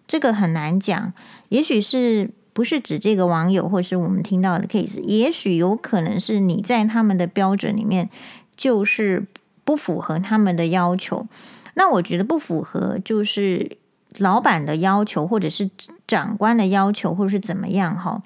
[0.06, 1.12] 这个很难讲，
[1.48, 2.30] 也许是。
[2.58, 8.10] 不是指这个网友，或是我们听到的 case，也许有可能是你在他们的标准里面
[8.56, 9.28] 就是
[9.62, 11.28] 不符合他们的要求。
[11.74, 13.76] 那我觉得不符合就是
[14.18, 15.70] 老板的要求，或者是
[16.08, 18.24] 长官的要求，或者是怎么样哈。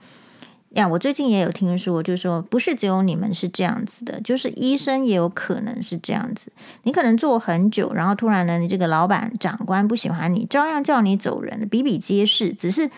[0.70, 6.50] 呀，我最近也有听说，就是说不是只有你们是这样子的，就是医生也有可能是这样子。
[6.84, 12.90] 你可能做很久，然后突然呢，你这个老板长官不喜欢你，照样叫你走人，比比皆是，只是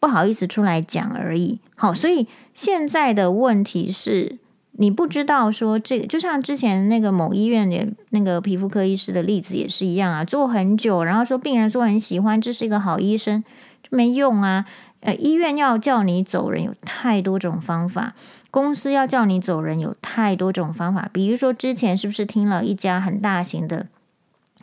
[0.00, 1.60] 不好意思出来讲而已。
[1.76, 4.38] 好，所以现在的问题是
[4.72, 13.42] 你不知道说这个，就像之前那个某医院的那个皮肤科医师的例子也是一样啊，做很久，然后说病人说很喜欢，这是一个好医生，
[13.82, 14.66] 就没用啊。
[15.00, 18.14] 呃，医院要叫你走人有太多种方法，
[18.50, 21.08] 公司要叫你走人有太多种方法。
[21.12, 23.86] 比如说，之前是不是听了一家很大型的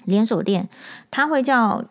[0.04, 0.68] 连锁店，
[1.10, 1.86] 他会叫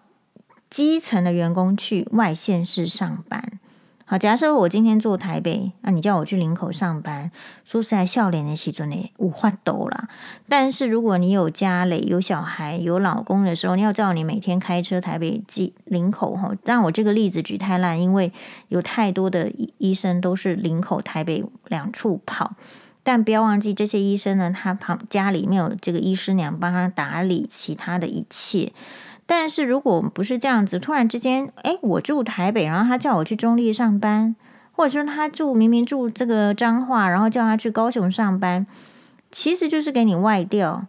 [0.75, 3.61] 基层的员工去外县市上班。
[4.05, 7.31] 好，假设我今天做台北，那、你叫我去林口上班，
[7.65, 10.09] 说实在，笑脸的时阵呢，五花抖啦。
[10.49, 16.51] 但是如果你有家累、有小孩、有老公的时候，你要知道你每天开车台北进林口哈。
[16.65, 18.33] 但我这个例子举太烂，因为
[18.67, 22.57] 有太多的医生都是林口、台北两处跑。
[23.05, 28.73] 但不要忘记，这些医生呢，他旁家里面有这个医师娘帮他打理其他的一切。
[29.27, 34.37] 但是如果不是这样子，突然之间，诶，我住台北，然后他叫我去中坜上班，
[34.73, 38.67] 或者说他住明明住这个彰化，然后叫他去高雄上班，
[39.31, 40.87] 其实就是给你外调，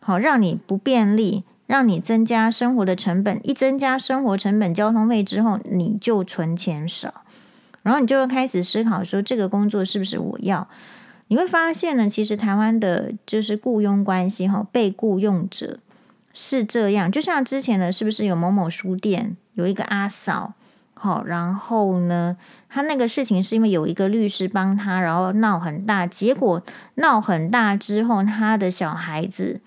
[0.00, 3.38] 好，让你不便利，让你增加生活的成本。
[3.42, 7.22] 一增加生活成本、交通费之后，你就存钱少，
[7.82, 10.66] 然后你就会开始思考说，这个工作是不是我要？
[11.28, 15.80] 你会发现呢，其实台湾的就是雇佣关系，哈，被雇佣者。
[16.38, 20.52] 是这样，就像之前的，是不是有某某书店有一个阿嫂，
[20.92, 22.36] 好，然后呢，
[22.68, 26.62] 他那个事情是因为有一个律师帮他，然后闹很大，结果
[26.96, 29.62] 闹很大之后，他的小孩子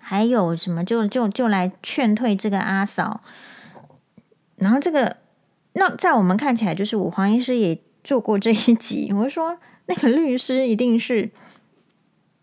[0.00, 3.20] 还有什么就就就来劝退这个阿嫂，
[4.54, 5.16] 然后这个
[5.72, 11.32] 那在我们看起来，就是我黄医师也做过这一集，我说那个律师一定是。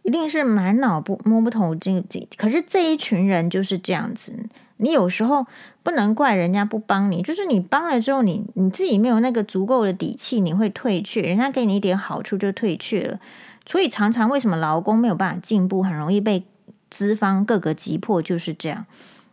[0.03, 4.45] 一定是满脑不摸不透这这，可是这一群人就是这样子。
[4.77, 5.45] 你有时候
[5.83, 11.21] 不能怪人家不帮你，就是你帮了之后你，你你自己没有那个足够的底气，你会退却。
[11.21, 13.19] 人家给你一点好处就退却了，
[13.63, 16.45] 所以常常为什么劳工没有办法进步，很容易被
[16.89, 18.87] 资方各个击破，就是这样。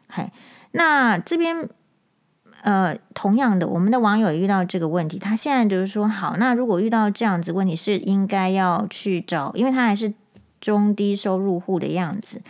[0.06, 0.30] 嗨，
[0.72, 1.66] 那这边
[2.60, 10.12] 呃，同样的，我们的网友遇到这个问题，他现在就是说，好，那如果遇到这样子问题，是应该要去找，因为他还是。
[10.60, 12.42] 中低收入户的样子，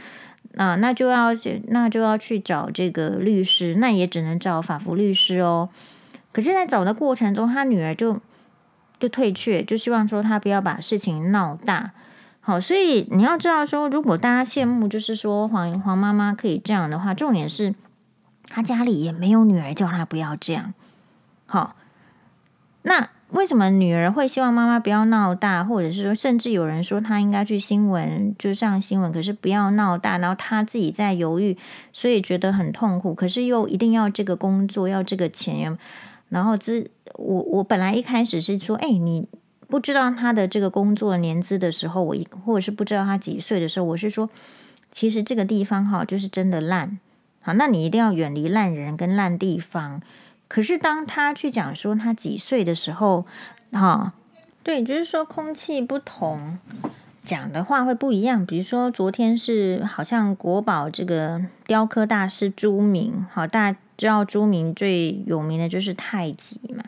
[0.52, 1.28] 那那就要
[1.68, 5.68] 那就要去找这个律师，那也只能找法服律师哦。
[6.32, 8.20] 可是，在找的过程中，他女儿就
[8.98, 11.92] 就退却，就希望说他不要把事情闹大。
[12.40, 17.74] 好，所以你要知道说，如果大家羡慕，就是说黄黄妈妈可以这样的话，重点是
[18.46, 20.74] 他家里也没有女儿叫他不要这样。
[21.46, 21.76] 好，
[22.82, 23.10] 那。
[23.30, 31.54] 为什么女儿会希望妈妈不要闹大，或者是说，甚至有人说她应该去新闻就上新闻，可是不要闹大，然后她自己在犹豫，
[31.92, 35.76] 所以觉得很痛苦，可是又一定要这个工作，要这个钱，
[36.30, 39.28] 然后之我我本来一开始是说，哎，你
[39.68, 44.30] 不知道他的这个工作年资的时候，我或者是不知道他几岁的时候，我是说，
[44.90, 46.98] 其实这个地方哈，就是真的烂，
[47.42, 50.00] 好，那你一定要远离烂人跟烂地方。
[50.48, 53.26] 可是当他去讲说他几岁的时候，
[53.70, 54.14] 哈，
[54.62, 56.58] 对，就是说空气不同，
[57.22, 58.46] 讲的话会不一样。
[58.46, 66.82] 比如说昨天是好像国宝这个雕刻大师朱明，好，大家知道朱明最有名的就是太极嘛。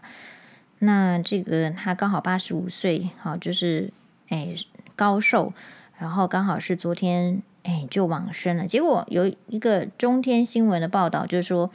[0.78, 3.92] 那这个他刚好八十五岁，好，就是
[4.30, 4.54] 哎
[4.96, 5.52] 高寿，
[5.98, 8.66] 然后刚好是昨天哎就往生了。
[8.66, 11.70] 结果有一个中天新闻的报道，就是说。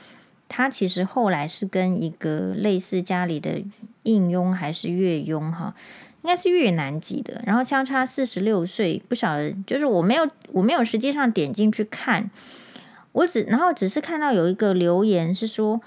[0.48, 3.64] 他其实后来是跟一个类似家里的
[4.04, 5.74] 应佣还是越佣哈，
[6.22, 12.30] 应该是越南籍的，然后相差四十六岁，不晓得，就是我没有我没有实际上点进去看，
[13.12, 15.82] 我只然后只是看到有一个留言是说，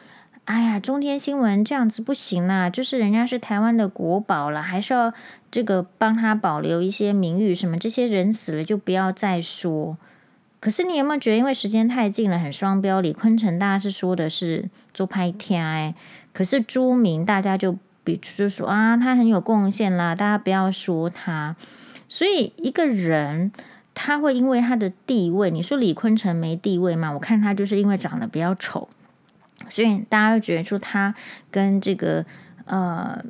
[0.44, 5.12] 哎呀，中天新闻这样子不行啦，就是人家是台湾的国宝了，还是要
[5.50, 9.96] 这个帮他保留一些名誉什么，这些人死了就不要再说。
[10.60, 13.00] 可是你有没有觉得，因为时间太近了，很双标？
[13.00, 15.94] 李坤城大家是说的是做拍天哎，
[16.32, 21.54] 可是朱明大家就比就说啊，他很有贡献啦，大家不要说他。
[22.08, 23.52] 所以一个人
[23.94, 27.12] 他会因为他的地位，你说李坤城没地位吗？
[27.12, 28.88] 我看他就是因为长得比较丑，
[29.68, 31.14] 所以大家会觉得说他
[31.52, 32.26] 跟这个
[32.64, 33.24] 呃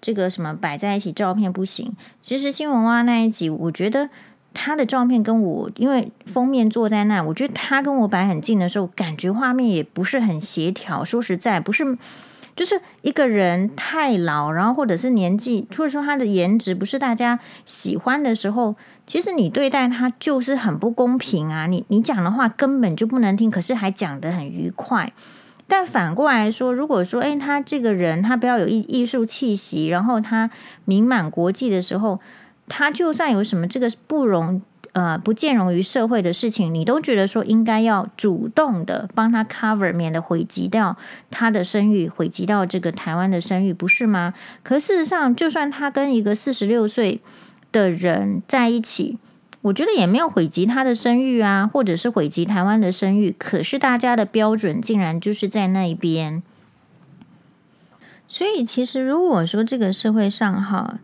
[0.00, 1.94] 这个什么摆在一起照片不行。
[2.20, 4.10] 其实新闻哇那一集，我觉得。
[4.54, 11.04] 他的照片跟我，因为封面坐在那，我觉得他跟我摆很近的时候，感觉画面也不是很协调。
[11.04, 11.96] 说实在，不是，
[12.54, 21.66] 就是一个人太老，然后或者是年纪，或者说他的颜值不是大家喜欢的时候，其实你对待他就是很不公平啊！
[21.66, 25.12] 你你讲的话根本就不能听，可是还讲得很愉快。
[25.66, 30.50] 但反过来说，如果说，诶，他这个人他比较有艺艺术气息，然后他
[30.84, 32.20] 名满国际的时候。
[32.74, 40.96] 他就算有什么这个不容呃不见容于社会的事情，你都觉得说应该要主动的帮他 cover，免得毁及掉
[41.30, 44.32] 他的声誉，毁及到这个台湾的声誉，不是吗？
[44.62, 47.20] 可事实上，就算他跟一个四十六岁
[47.70, 49.18] 的人在一起，
[49.60, 53.36] 我觉得也没有毁及他的声誉啊，或者是毁及台湾的声誉。
[53.38, 56.42] 可是大家的标准竟然就是在那一边，
[58.26, 61.00] 所以其实如果说这个社会上哈。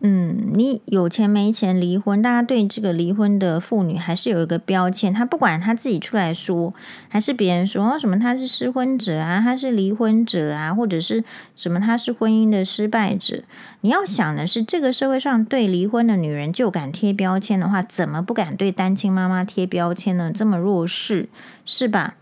[0.00, 5.12] 嗯，你有钱没钱离婚，大家对这个离婚的妇女还是有一个标签。
[5.12, 6.74] 她不管她自己出来说，
[7.08, 11.24] 还是别人说什么她是失婚者啊，她是离婚者啊，或者是
[11.56, 13.42] 什么她是婚姻的失败者。
[13.80, 20.30] 你要想的是，这个社会上对离婚的女人就敢贴标签的话，怎么不敢对单亲妈妈贴标签呢？
[20.32, 21.30] 这么弱势，
[21.64, 22.16] 是吧？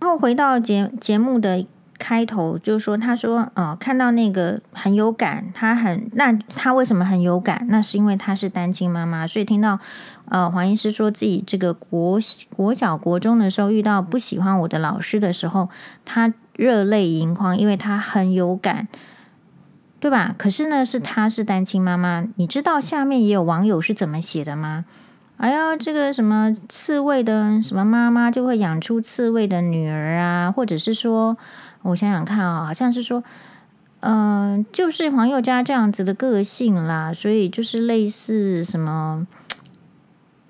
[0.00, 1.64] 然后回到节节目的。
[1.98, 7.66] 开头就说，他说，呃，看到那个很有感，他很那他为什么很有感？
[7.70, 9.78] 那是因为他是单亲妈妈，所以听到
[10.28, 12.18] 呃黄医师说自己这个国
[12.54, 15.68] 国小国中的时候遇到不喜欢我的老师的时候，
[16.04, 18.88] 他热泪盈眶，因为他很有感，
[20.00, 20.34] 对吧？
[20.36, 24.84] 可是呢，是他是单亲妈妈，你知道下面也有网友是怎么写的吗？
[25.36, 31.36] 哎呀，这个什么刺猬的什么妈妈就会养出刺猬的女儿啊，或者是说。
[31.84, 33.22] 我想想看啊、好像是说，
[34.00, 39.26] 嗯、就是黄宥嘉这样子的个性啦，所以就是类似什么，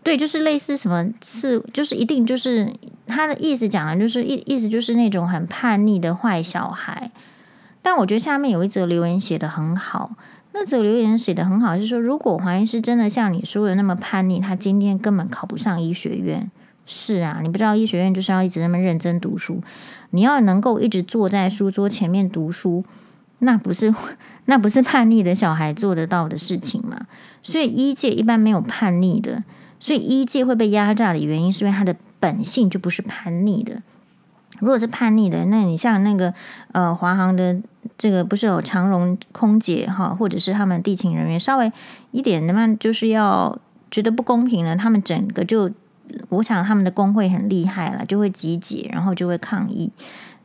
[0.03, 2.73] 对，就是类似什么是，就是一定就是
[3.07, 7.11] 他的意思讲的，就是意意思就是那种很叛逆的坏小孩。
[7.83, 10.13] 但我觉得下面有一则留言写得很好，
[10.53, 16.51] 那则留言写得很好，就是说，如果黄医师真的像你说的那么叛逆，他今天根本考不上医学院。
[16.87, 19.63] 是啊，你不知道医学院就是要一直那么认真读书，
[20.15, 22.85] 你要能够一直坐在书桌前面读书，
[23.41, 23.93] 那不是
[24.47, 27.07] 那不是叛逆的小孩做得到的事情嘛？
[27.43, 29.43] 所以一届一般没有叛逆的，
[29.81, 33.83] 所以一届会被压榨的原因是因为他的本性就不是叛逆的。
[34.61, 36.33] 如果是叛逆的，那你像那个
[36.71, 37.61] 呃华航的
[37.99, 41.73] 这个不是有长荣空姐哈，或者是他们地勤人员稍微
[42.13, 43.59] 一点的嘛，就是要
[43.91, 45.73] 觉得不公平了，他们整个就。
[46.29, 49.91] 我想他们的工会很厉害了，就会集结，然后就会抗议。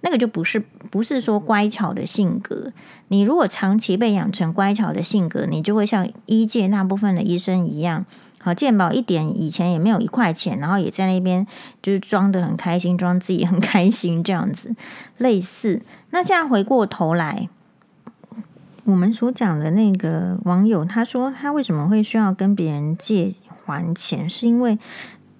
[0.01, 2.71] 那个就不是不是说乖巧的性格。
[3.09, 8.05] 你如果长期被养成乖巧的性格，你就会像医界那部分的医生一样，
[8.39, 11.45] 好健保一点以前也没有一块钱，然后也在那边
[11.81, 14.73] 就是装得很开心，装自己很开心这样子，
[15.17, 15.81] 类似。
[16.11, 17.49] 那现在回过头来，
[18.85, 23.33] 我们所讲的那个网友，他说他为什么会需要跟别人借
[23.65, 24.79] 还钱，是因为。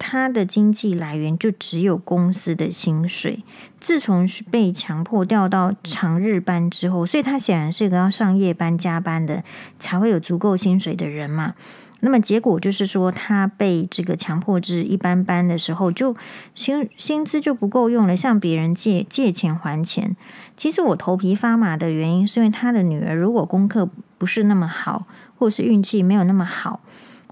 [0.00, 3.44] 他的经济来源就只有公司的薪水。
[3.78, 9.44] 自从被强迫调到长日班之后，所以他显然是一个要上夜班加班的，
[9.78, 11.54] 才会有足够薪水的人嘛。
[12.02, 16.16] 那么结果就是说，他被这个强迫制一般班的时候，就
[16.54, 20.16] 薪薪资就不够用了，向别人借借钱还钱。
[20.56, 23.86] 其实我头皮发麻的原因，是因为他的女儿如果功课
[24.16, 26.80] 不是那么好，或是运气没有那么好。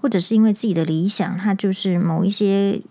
[0.01, 2.81] 或者是因为自己的理想，他就是某一些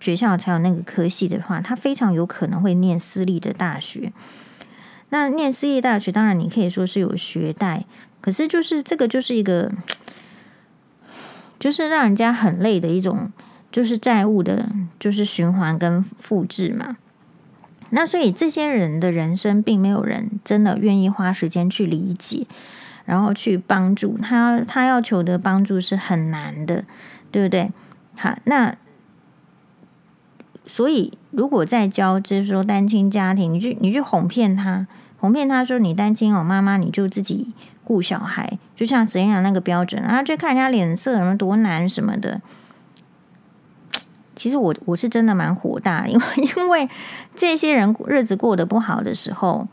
[0.00, 4.12] 学校才有那个科系的话，他非常有可能会念私立的大学。
[5.10, 7.84] 那念私立大学，当然你可以说是有学贷，
[8.20, 9.72] 可是就是这个就是一个，
[11.58, 13.30] 就是让人家很累的一种，
[13.70, 16.96] 就是债务的，就是循环跟复制嘛。
[17.90, 22.46] 那所以这些人的人生，并没有人真的愿意花时间去理解。
[23.08, 26.84] 然后去帮助他，他要求的帮助是很难的，
[27.32, 27.72] 对不对？
[28.14, 28.76] 好，那
[30.66, 34.86] 所以如果在教，就是说单亲家庭，你去你去哄骗他，
[35.18, 42.42] 哄骗他说你单亲哦，妈妈你就自己顾小孩，就像怎样那个标准啊，就看人家脸色什么多难什么的。
[44.36, 46.24] 其实我我是真的蛮火大， 因为
[46.56, 46.86] 因为
[47.34, 49.66] 这些人日子过得不好的时候，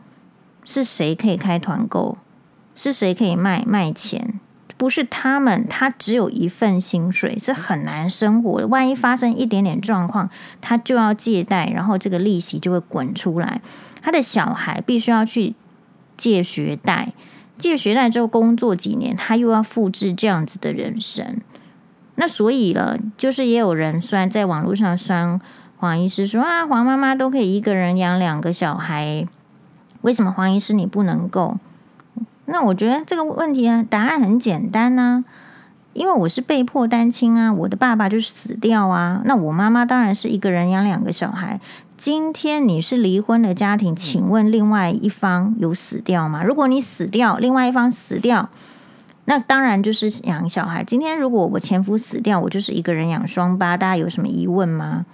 [0.64, 2.18] 是谁可以开团购？
[2.76, 4.40] 是谁可以卖卖钱？
[4.78, 8.68] 不是他们，他只有一份薪水，是很难生活的。
[8.68, 13.62] 万一发生一点点状况，他就要借贷，然后这个利息就会滚出来。
[14.02, 15.56] 他的小孩必须要去
[16.18, 17.14] 借学贷，
[17.58, 21.40] 借学贷之后工作几年，他又要复制这样子的人生。
[22.16, 25.40] 那所以了，就是也有人酸，在网络上酸
[25.78, 29.26] 黄医师说啊，黄妈妈都可以一个人养两个小孩，
[30.02, 31.58] 为什么黄医师你不能够？
[32.46, 35.24] 那我觉得这个问题啊，答案很简单呐，
[35.94, 41.60] 因为我是被迫单亲啊，我的爸爸就是死掉啊，那我妈妈当然是一个人养两个小孩。
[41.98, 46.44] 今天你是离婚的家庭，请问另外一方有死掉吗？
[46.44, 48.50] 如果你死掉，另外一方死掉。
[49.28, 50.84] 那当然就是养小孩。
[50.84, 55.06] 今天如果我前夫死掉，我就是一个人养双八，大家有什么疑问吗？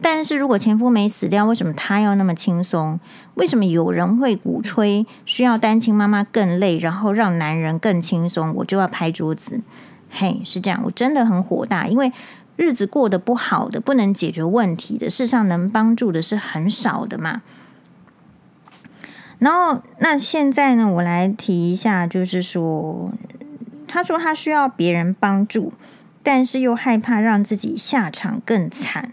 [0.00, 3.00] 但是如果前夫没死掉，为什么他要那么轻松？
[3.34, 8.54] 为什么有人会鼓吹需要单亲妈妈更累，然后让男人更轻松？
[8.56, 9.62] 我就要拍桌子。
[10.10, 12.12] 嘿，是这样，我真的很火大，因为
[12.56, 17.42] 日子过得不好的，不能解决问题的，世上能帮助的是很少的嘛。
[19.38, 20.90] 然后，那现在呢？
[20.90, 23.12] 我来提一下，就是说，
[23.86, 25.72] 他说他需要别人帮助，
[26.22, 29.12] 但是又害怕让自己下场更惨。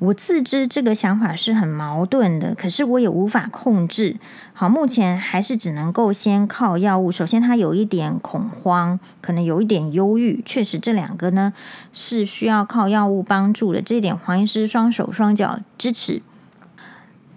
[0.00, 4.16] 我自知这个想法是很矛盾的，可是我也无法控制。
[4.52, 7.10] 好，目前还是只能够先靠药物。
[7.10, 11.54] 首先，他有一点恐慌，可能有一点忧郁，确实这两个呢
[11.92, 13.80] 是需要靠药物帮助的。
[13.80, 16.20] 这一点，黄医师双手双脚支持。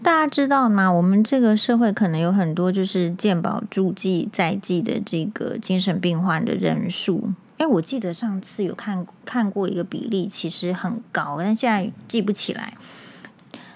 [0.03, 0.91] 大家知道吗？
[0.91, 7.32] 我们这个社会可能有很多就是健保助记在记的这个精神病患的人数。
[7.58, 12.74] 诶，我记得上次有看看过一个比例，其实很高，但现在记不起来。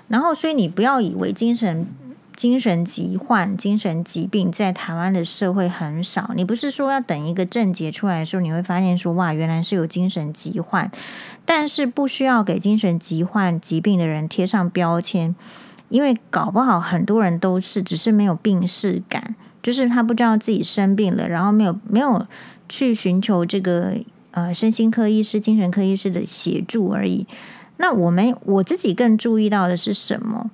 [0.07, 1.87] 然后，所以你不要以为精神
[2.35, 6.31] 精神疾患、精神疾病在台湾的社会很少。
[6.35, 10.91] 你不是说要等一个症结出来的时候，你会发现说哇，原来是有精神疾患，
[11.45, 15.35] 但是不需要给精神疾患疾病的人贴上标签。
[15.89, 22.25] 因为搞不好很多人都是，只是没有病视感，就是他不知道自己生病了，然后没有没有
[22.71, 23.97] 去寻求这个
[24.31, 27.27] 呃身心科医师、精神科医师的协助而已。
[27.75, 30.49] 那我们我自己更注意到的是什么？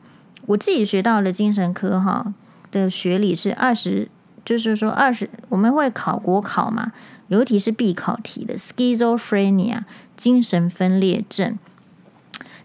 [0.47, 2.34] 我自己学到的精神科哈
[2.72, 4.09] 的学理是二十，
[4.43, 6.91] 就是说二十我们会考国考嘛，
[7.28, 9.82] 有一题是必考题的，schizophrenia
[10.15, 11.59] 精神分裂症。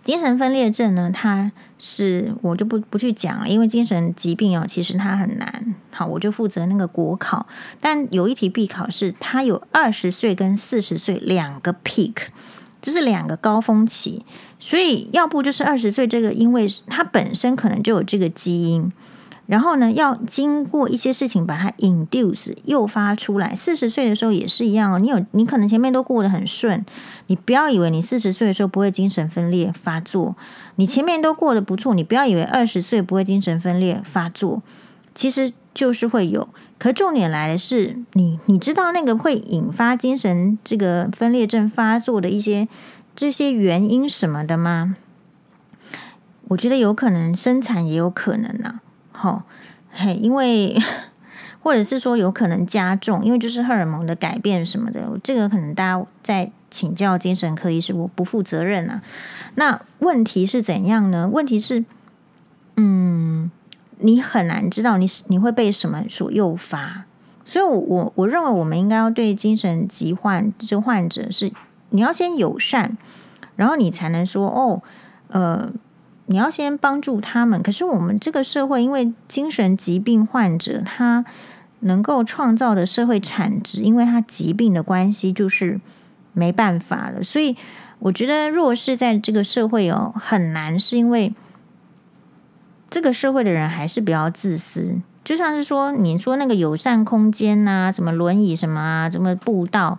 [0.05, 5.75] 精神分裂症呢，它是我就不不去讲了，因为精神疾病哦，其实它很难。
[5.93, 7.47] 好，我就负责那个国考，
[7.81, 12.15] 但有一题必考是它有二十岁跟四十岁两个 peak，
[12.81, 14.25] 就是两个高峰期，
[14.59, 18.93] 所以要不就是二十岁这个，因为它本身可能就有这个基因。
[19.47, 23.55] 然后呢，要经过一些事情把它 induce 诱发出来。
[23.55, 26.87] 四十岁的时候也是一样哦，你有你可能前面都过得很顺，
[27.27, 30.37] 你不要以为你四十岁的时候不会精神分裂发作，
[30.77, 34.63] 你前面都过得不错，你不要以为二十岁不会精神分裂发作，
[35.15, 36.49] 其实就是会有。
[36.79, 42.69] 可重点来的是，你你知道那个会引发精神这个分裂症发作的一些
[43.15, 44.97] 这些原因什么的吗？
[46.49, 48.82] 我觉得有可能生产也有可能啊。
[49.23, 49.45] 好，
[49.89, 50.77] 嘿，因为
[51.61, 59.01] 或者是说有可能加重，因为就是荷尔蒙的改变什么的，这个可能大家在请教精神科医师，我不负责任啊。
[59.55, 61.29] 那问题是怎样呢？
[61.33, 61.85] 问题是，
[62.75, 63.49] 嗯，
[63.99, 67.05] 你很难知道你你会被什么所诱发，
[67.45, 71.53] 所以我，我我认为我们应该要对精神疾患这患者是，
[71.91, 72.99] 你要先友善，
[73.55, 74.83] 然后你才能说哦，
[75.29, 75.71] 呃。
[76.27, 81.25] 你要先帮助他们，可是我们这个社会，因为精神疾病患者他
[81.81, 85.81] 能够创造的社会产值，因为他疾病的关系，就是
[86.33, 87.23] 没办法了。
[87.23, 87.57] 所以
[87.99, 91.35] 我觉得弱势在这个社会哦很难，是因为
[92.89, 95.01] 这个社会的人还是比较自私。
[95.25, 99.99] 就像是说，你说那个友善空间呐，什么轮椅什么啊，什么步道。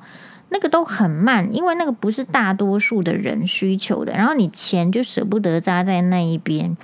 [0.53, 6.77] 那个都很慢，因为那个不是大多数的人需求的，然后你钱就舍不得扎在那一边。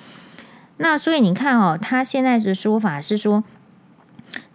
[0.78, 3.44] 那所以你看哦，他现在的说法是说，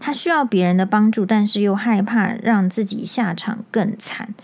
[0.01, 4.35] 他需要别人的帮助，但是又害怕让自己下场更惨。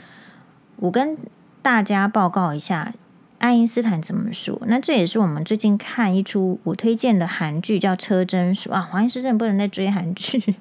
[0.77, 1.18] 我跟
[1.61, 2.95] 大家报告一下，
[3.39, 4.62] 爱因斯坦怎么说。
[4.66, 8.81] 那这也是我们最近看一出我推荐的韩剧，叫《车贞淑》啊。
[8.81, 10.55] 黄医师真不能再追韩剧，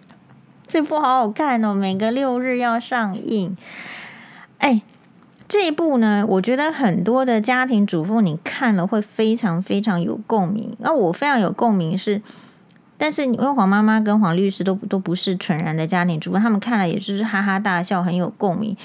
[0.70, 3.58] 这部好好看哦，每个六日要上映。
[4.60, 4.84] 哎，
[5.48, 10.76] 这一部呢，我觉得很多的家庭主妇你看了会非常非常有共鸣。
[10.78, 12.22] 那我非常有共鸣是，
[13.00, 18.78] 但是因为黄妈妈跟黄律师都都不是纯然的家庭主妇，他们看了也是哈哈大笑，很有共鸣。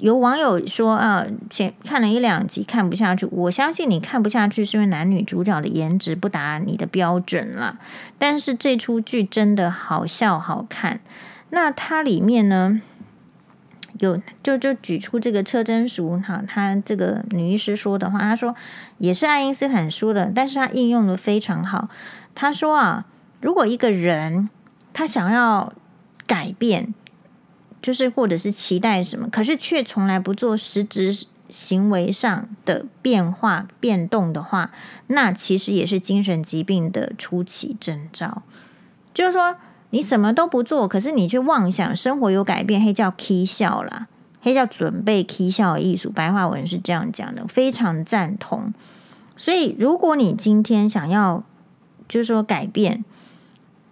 [0.00, 7.78] 有网友说啊，前看了一两集看不下去，我相信你看不下去是因为男女主角的颜值不达你的标准了。
[8.18, 10.98] 但是这出剧真的好笑好看。
[11.50, 12.80] 那它里面呢？
[14.00, 18.54] 有就就举出这个车真淑哈，他这个女医师说的话，他说
[18.98, 21.88] 也是爱因斯坦说的，但是他应用的非常好。
[22.32, 23.06] 他说啊，
[23.40, 24.48] 如果一个人
[24.92, 25.72] 他想要
[26.28, 26.94] 改变，
[27.82, 34.70] 就是或者是期待什么，可是却从来不做实质行为上的变化变动的话，
[35.08, 38.44] 那其实也是精神疾病的初期征兆。
[39.12, 39.56] 就是说。
[39.90, 44.06] 你什么都不做，可是你却妄想生活有改变，黑叫 K 笑啦，
[44.40, 46.10] 黑叫准备 K 笑的艺术。
[46.10, 48.72] 白话文是这样讲的，非常赞同。
[49.36, 51.42] 所以，如果你今天想要，
[52.08, 53.04] 就是说改变，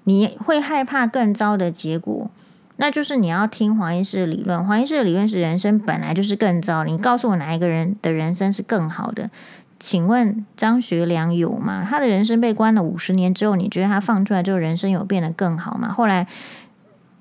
[0.05, 2.31] 你会害怕更糟的结果，
[2.77, 4.65] 那就是你要听黄医师的理论。
[4.65, 9.31] 黄医师的理论是人生本来就是更糟，你告诉我哪一个人的人生是更好的？
[9.79, 11.87] 请问张学良有吗？
[11.89, 15.93] 他的人生被关了五十年之后，你觉得他放出来之后，人生有变得更好吗？
[15.93, 16.27] 后来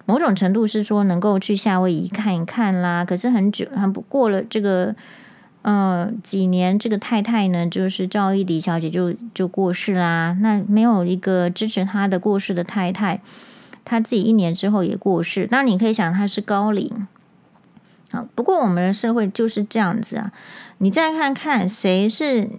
[0.05, 4.95] 某种程度是说能够去夏威夷看一看啦，可是很久很不过了这个
[5.63, 10.37] 呃几年，这个太太呢，就是赵一迪小姐就就过世啦。
[10.39, 13.19] 那没有一个支持他的过世的太太，
[13.83, 15.47] 他自己一年之后也过世。
[15.51, 17.07] 那你可以想，他是高龄。
[18.35, 20.31] 不过我们的社会就是这样子啊。
[20.77, 22.49] 你再看看谁是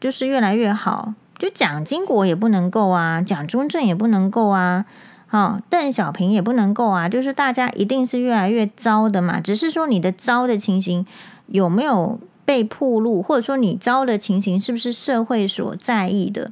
[0.00, 4.86] 就是越来越好，就蒋经国也不能够啊，蒋中正也不能够啊，
[5.26, 9.40] 好，邓小平也不能够啊，就是大家一定是越来越糟的嘛。
[9.40, 11.06] 只是说你的糟的情形
[11.46, 16.50] 有没有被曝露，或者说你糟的情形是不是社会所在意的？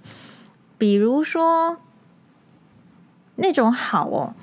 [0.77, 1.79] 比如说
[3.37, 4.35] 那种好哦，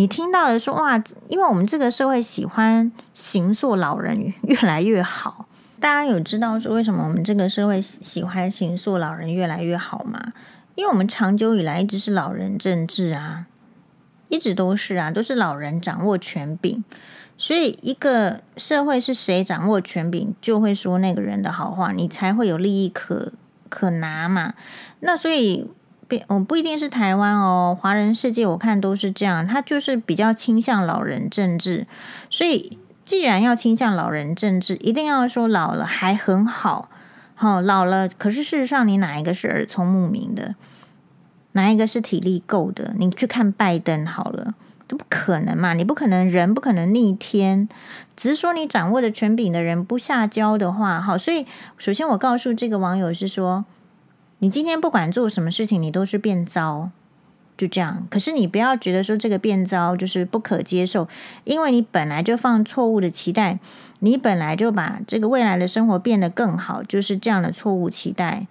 [0.00, 0.96] 你听到的说哇，
[1.28, 5.44] 因为我们这个社会喜欢行塑老人 越来越好。
[5.78, 10.32] 大家有知道说为什么我们这个社会喜欢行塑老人越来越好吗？
[10.74, 13.44] 因为我们长久以来一直是老人政治啊，
[14.30, 16.82] 一直都是啊，都是老人掌握权柄，
[17.36, 23.34] 所以一个社会是谁掌握权柄，就会说那个人的好话，你才会有利益可
[23.68, 24.54] 可拿嘛。
[25.00, 25.70] 那所以，
[26.28, 31.86] 我不一定是台湾哦，华人世界我看都是这样，他就是比较倾向老人政治，
[32.28, 32.78] 所以。
[33.02, 36.88] 既然要倾向老人政治，一定要说老了还很好，
[37.34, 38.06] 好老了。
[38.06, 40.54] 可是事实上，你哪一个是耳聪目明的？
[41.52, 42.94] 哪一个是体力够的？
[42.98, 44.54] 你去看拜登好了，
[44.86, 45.72] 这不可能嘛！
[45.74, 47.68] 你不可能人不可能逆天，
[48.14, 51.18] 只是说你掌握的权柄的人不下交的话，好。
[51.18, 51.44] 所以，
[51.78, 53.64] 首先我告诉这个网友是说，
[54.40, 56.90] 你今天不管做什么事情，你都是变糟。
[57.56, 61.06] 就这样，可是你不要觉得说这个变糟就是不可接受，
[61.44, 63.58] 因为你本来就放错误的期待，
[63.98, 68.46] 你本来就把这个未来的生活变得更好，就是这样的错误期待。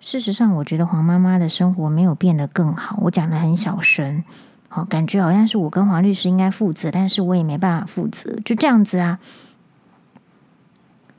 [0.00, 2.96] 事实上，我觉得黄妈妈的生活没有变得更好。
[3.02, 4.22] 我讲得很小声，
[4.68, 9.18] 好，感觉好像是我跟黄律师应该负责，但是我也没办法负责，就这样子啊。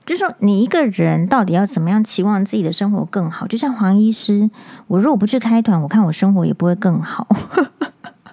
[0.07, 3.45] 就说，你一个人到底要怎么样期望自己的生活更好？
[3.45, 4.49] 就像黄医师，
[4.87, 7.27] 我如果不去开团，我看我生活也不会更好。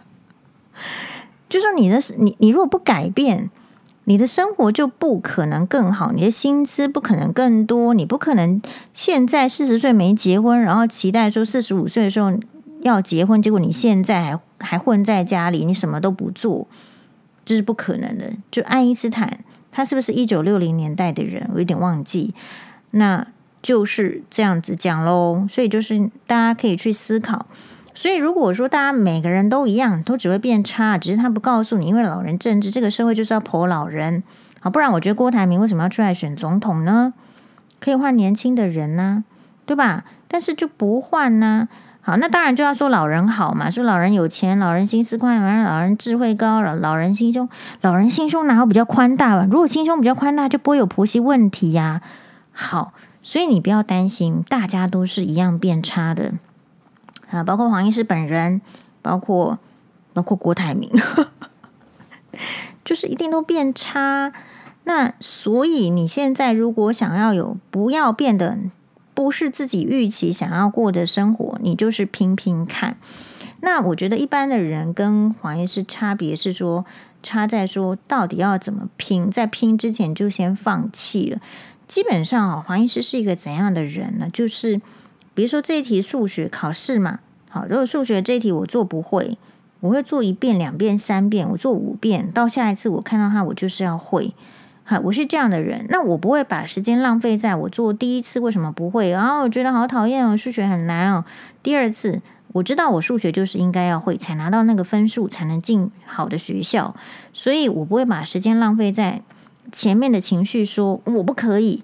[1.50, 3.50] 就说你的你你如果不改变，
[4.04, 8.62] 你的生活就不可能更好，你的薪资不可能更多，你不可能
[8.92, 12.32] 现在四十岁没结婚，然后期待说四十五岁的时候
[12.82, 16.68] 要结婚，结果你现在还还混在家里，你什么都不做，
[17.44, 18.30] 这是不可能的。
[18.52, 19.40] 就爱因斯坦。
[19.76, 21.50] 他是不是一九六零年代的人？
[21.52, 22.32] 我有点忘记，
[22.92, 23.26] 那
[23.60, 25.48] 就是这样子讲喽。
[25.50, 27.46] 所以就是大家可以去思考。
[27.92, 34.22] 所以如果说大家每个人都一样，都只会变差，只是他不告诉你，因为老人政治，这个社会就是要婆老人。
[34.60, 37.12] 好，不然我觉得郭台铭为什么要出来选总统呢？
[37.80, 39.24] 可以换年轻的人呢，
[39.66, 40.04] 对吧？
[40.28, 41.68] 但是就不换呢？
[42.06, 47.48] 好，那当然就要说老人好嘛，说老人有钱，老人心思宽，完了老人智慧高，老老人心胸，
[47.80, 49.48] 老人心胸哪有比较宽大吧？
[49.50, 52.02] 如果心胸比较宽大，就不会有婆媳问题呀。
[52.52, 52.92] 好，
[53.22, 56.32] 所以你不要担心，大家都是一样变差的
[57.30, 58.60] 啊，包括黄医师本人，
[59.00, 59.58] 包括
[60.12, 60.90] 包括郭台铭，
[62.84, 64.30] 就是一定都变差。
[64.84, 68.58] 那所以你现在如果想要有，不要变得。
[69.14, 72.96] 不是自己预期想要过的生活，你就是拼拼看。
[73.60, 76.84] 那我觉得一般的人跟黄医师差别是说，
[77.22, 81.40] 差在说到底要怎么拼，在拼之前就先放弃了。
[81.86, 84.28] 基本上啊，黄医师是一个怎样的人呢？
[84.30, 84.80] 就是
[85.32, 89.38] 比如说这一题数学考试嘛，好，如果数学这一题我做不会，
[89.80, 94.34] 我会做一遍、两遍、三遍，我做五遍，到下一次我看到它，我就是要会。
[94.86, 101.24] 好，我是这样的人，那我不会把时间浪费在我做第一次为什么不会，然后我觉得好讨厌哦，数学很难哦。
[101.62, 102.20] 第二次
[102.52, 106.94] 我知道我数学就是应该要会才拿到那个分数，才能进好的学校，
[107.32, 109.22] 所以我不会把时间浪费在
[109.72, 111.82] 前面的情绪说我不可以，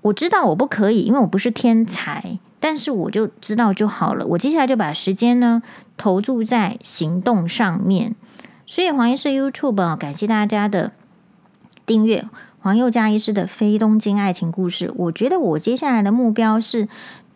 [0.00, 4.24] 我知道我不可以，因为我不是天才，但是我就知道就好了。
[4.28, 5.62] 我接下来就把时间呢
[5.98, 8.16] 投注在行动上面。
[8.64, 10.92] 所以黄医师 YouTube 啊，感谢大家的
[11.92, 12.24] 订阅。
[12.62, 16.88] 黄宥嘉医师的非东京爱情故事，我觉得我接下来的目标是，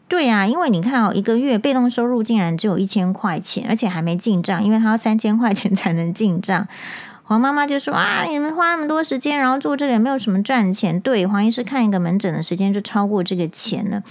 [0.09, 6.67] 对啊，因为你看哦，一个月被动收入竟然只有一千块钱，而且还没进账，因为他要三千块钱才能进账。
[7.25, 10.99] 黄妈妈就说啊，你们花那么多时间，然后做这个也没有什么赚钱。
[11.01, 14.05] 对，黄医师看一个门诊的时间就超过这个钱了，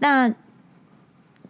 [0.00, 0.34] 那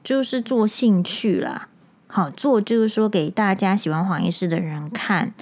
[0.04, 1.68] 就是做兴趣啦。
[2.08, 5.32] 好，做就是说给大家喜欢黄医师的人看。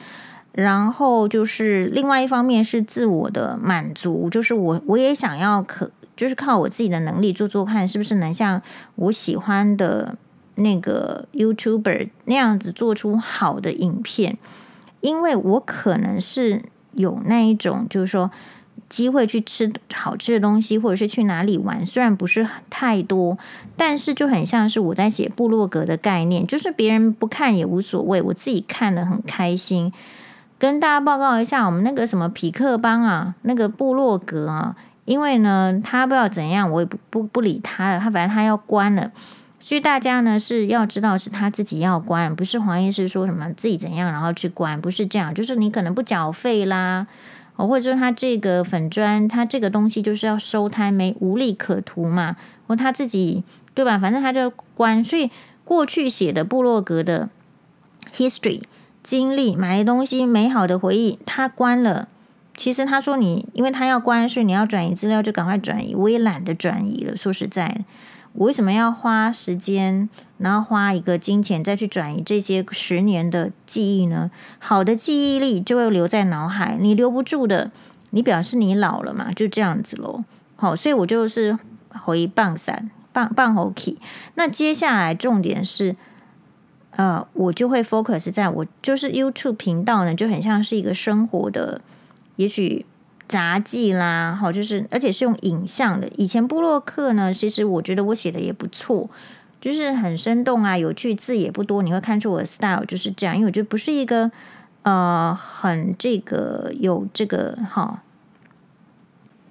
[0.56, 8.62] 然后就是另外一方面是自我的满足，就是我我也想要可就是靠我自己的能力做做看，是不是能像
[8.94, 10.16] 我喜欢的
[10.54, 14.38] 那个 YouTuber 那样子做出好的影片，
[15.02, 18.30] 因为我可能是有那一种就是说
[18.88, 23.36] 机会去吃好吃的东西，或者是去哪里玩，虽然不是太多，
[23.76, 29.92] 但是就很像是我在写部落格的概念，就是别人不看也无所谓，我自己看得很开心。
[30.58, 39.12] 跟大家报告一下，我们那个什么匹克邦啊，那个部落格啊，因为呢，他不知道怎样，我也不不不理他了，他反正他要关了，
[39.60, 47.06] 所以大家呢是要知道是他自己要关，不是黄医师说什么自己怎样然后去关，不是这样，就是你可能不缴费啦，
[47.56, 52.34] 哦或者说他这个粉砖，他这个东西就是要收摊，没无利可图嘛，
[52.66, 53.44] 或他自己
[53.74, 53.98] 对吧？
[53.98, 55.30] 反正他就关，所以
[55.66, 57.28] 过去写的部落格的
[58.14, 58.62] history。
[59.06, 62.08] 经历买的东西，美好的回忆，他关了。
[62.56, 65.94] 其实他说你，因为他要关，所以你要转移资料就赶快转移。
[65.94, 67.16] 我也懒得转移了。
[67.16, 67.84] 说实在，
[68.32, 74.32] 我为什么要花时间，然后花一个金钱再去转移这些十年的记忆呢？
[74.58, 77.70] 好的记忆力就会留在脑海，你留不住的，
[78.10, 80.24] 你表示你老了嘛，就这样子喽。
[80.56, 81.56] 好，所以我就是
[81.90, 83.98] 回棒伞棒棒猴 key。
[84.34, 85.94] 那接下来重点是。
[86.96, 91.82] 呃，我就会 focus 在我就是 YouTube 频道呢，就很像是一个生活的，
[92.36, 92.86] 也许
[93.28, 96.08] 杂技啦，好，就是而且是用影像的。
[96.16, 99.10] 以前部落客呢，其实我觉得我写的也不错，
[99.60, 103.36] 就是很生动啊，有趣，字也不多，你会看出我的 style 就是这样。
[103.36, 104.30] 因为我觉得不是一个
[104.82, 108.02] 呃很这个有这个哈，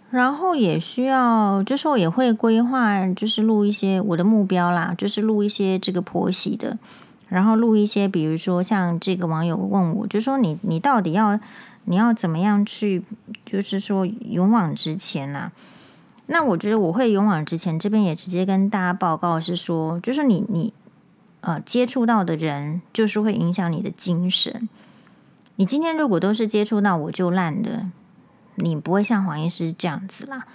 [0.10, 6.80] 然后也需要，就是我也会规划，就是录一些我的目标啦，就是录一些这个婆媳的。
[7.36, 11.38] 然后录一些，比如说像这个网友问我，就说你你到底要
[11.84, 13.04] 你要怎么样去，
[13.46, 15.52] 就是说勇往直前呐、啊？
[16.28, 20.72] 那我觉得我会勇往直前，这边也直接跟大家报告是说，就是你你
[21.42, 24.70] 呃接触到的人，就是会影响你的精神。
[25.58, 27.88] 你今天如果都是接触到我就烂的，
[28.56, 30.46] 你不会像黄医师这样子啦。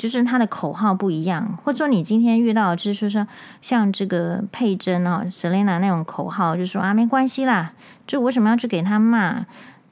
[0.00, 3.26] 就是他的口号不一样，或者说你今天遇到，就是说
[3.60, 7.72] 像这个佩珍啊、Selena 那种口号，就说啊没关系啦，
[8.06, 9.44] 就为什么要去给他骂？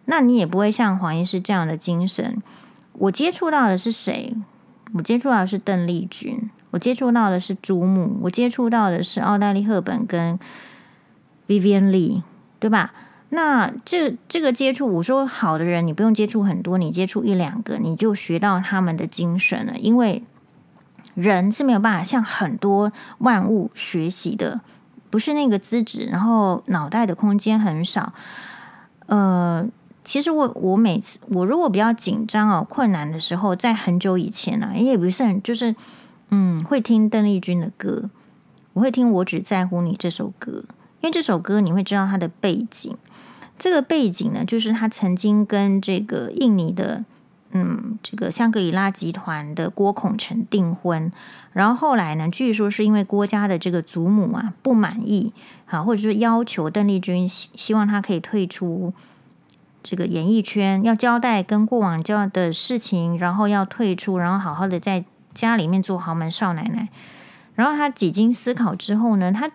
[0.06, 2.42] 那你也不会像黄医师这样的精神。
[2.94, 4.34] 我接触到的是谁？
[4.94, 10.38] 我接触到的是邓丽君，我接触到的是朱木，我接触到的是奥黛丽·赫本跟
[11.46, 12.22] Vivian Lee，
[12.58, 12.94] 对吧？
[13.30, 19.76] 那这这个接触，我说好的人，你不用接触很多，你接触一两个，你就学到他们的精神了。
[19.78, 20.22] 因为
[21.14, 24.62] 人是没有办法向很多万物学习的，
[25.10, 28.14] 不是那个资质，然后脑袋的空间很少。
[29.06, 29.66] 呃，
[30.02, 35.76] 其实我我每次我如果比较紧张哦、困难的时候，在很久以前呢、啊，也不是很就是
[36.30, 38.08] 嗯，会听邓丽君的歌，
[38.72, 40.64] 我会听《我只在乎你》这首歌，
[41.00, 42.96] 因为这首歌你会知道它的背景。
[43.58, 47.04] 这个背景呢，就是他曾经跟这个印尼的，
[47.50, 51.10] 嗯，这个香格里拉集团的郭孔成订婚，
[51.52, 55.32] 然后后来呢，据说是因为郭家的这个祖母啊不满意，
[55.66, 58.92] 啊，或者是要求邓丽君希希望她可以退出
[59.82, 65.04] 这个演艺圈，要交代跟过往交的事情，然后要退出，然后好好的在
[65.34, 66.88] 家里面做豪门少奶奶。
[67.56, 69.50] 然后他几经思考之后呢，他。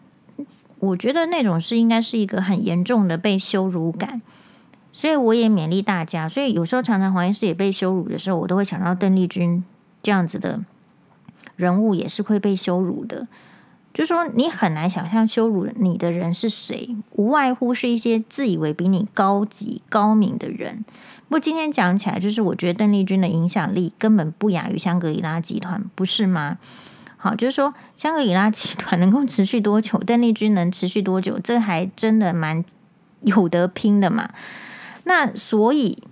[0.84, 4.22] 我觉得那种是应该是一个很严重的被羞辱感，
[4.92, 6.28] 所以我也勉励大家。
[6.28, 9.64] 所以有时候常常黄医师也被羞辱的时候，我都会想到邓丽君
[10.02, 10.66] 这样子的
[11.56, 13.28] 人物也是会被羞辱的。
[13.94, 20.84] 就说你很难想象羞辱你的人是谁，无外乎是一些自以为比你高级高明的人。
[21.30, 26.58] 不过今天讲起来，就是我觉得邓丽君的影响力根本不亚于香格里拉集团，不是吗？
[27.24, 32.66] 好，就是说香格里拉集团能够持续多久，邓丽君能持续多久，这还真的蛮
[33.22, 34.30] 有得拼的嘛。
[35.06, 36.04] 那所以，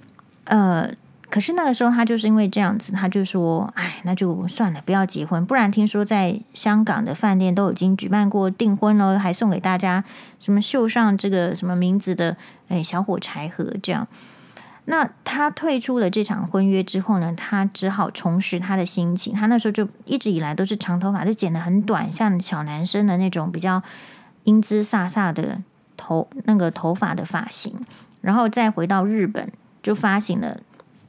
[0.45, 0.89] 呃，
[1.29, 5.45] 可是那个时候他就是因为这样子，他就说：“哎，那就算了，不要结婚。
[5.45, 10.05] 不然听说在香港的饭店都已经举办过订婚了，还送给大家
[10.39, 12.37] 什么绣上这个什么名字的
[12.69, 14.07] 哎小火柴盒这样。”
[14.85, 19.33] 那他退出了这场婚约之后呢，他只好重拾他的心情。
[19.33, 23.83] 他那时候就一直以来都是长头发，就剪得很短，像小男生的那种比较
[24.45, 25.61] 英姿飒飒的
[25.95, 27.85] 头那个头发的发型。
[28.21, 29.51] 然后再回到日本，
[29.83, 30.59] 就发行了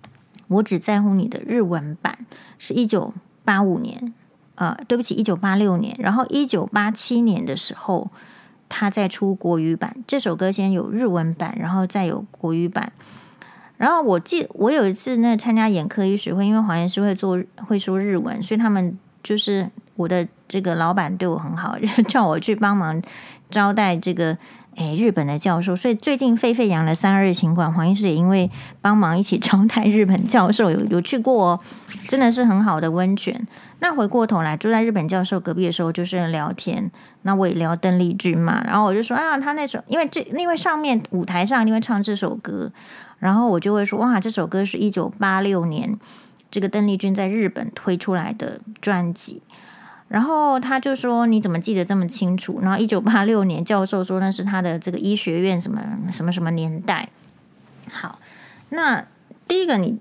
[0.49, 2.19] 《我只在乎你》的日文版，
[2.59, 3.13] 是一九
[3.45, 4.13] 八五年，
[4.55, 5.97] 呃，对不起，一九八六年。
[5.99, 8.11] 然后一九八七年的时候，
[8.69, 9.97] 他再出国语版。
[10.07, 12.93] 这首歌先有日文版，然后再有国语版。
[13.83, 23.03] 然后我记，我有一次那参加眼科医学会，因为黄医师会做会说日文，所以他们就是我的这个老板对我很好，就叫我去帮忙
[23.51, 24.39] 招待这个。
[24.77, 28.51] 诶，日本的教授，所以最近沸沸扬的三二情馆，黄医师也因为
[28.81, 31.61] 帮忙一起 招待日本教授，有有去过哦，
[32.09, 33.47] 真的是很好的温泉。
[33.81, 36.91] 那回过头来住在日本教授隔壁的时候，就是聊天，
[37.23, 42.73] 那我也聊邓丽君嘛，然后我就说啊，他那首因为这因为上面舞台上因为唱这首歌，
[43.19, 45.99] 然后我就会说哇，这首歌是一九八六年
[46.51, 49.43] 这个邓丽君在日本推出来的专辑。
[50.13, 55.83] 然后他就说：“你怎么记得这么清楚？”然后一九八六年，教授说那是他的这个医学院什么
[56.13, 57.09] 什么什么年代。
[57.91, 58.19] 好，
[58.69, 59.07] 那
[59.49, 59.99] 第一个你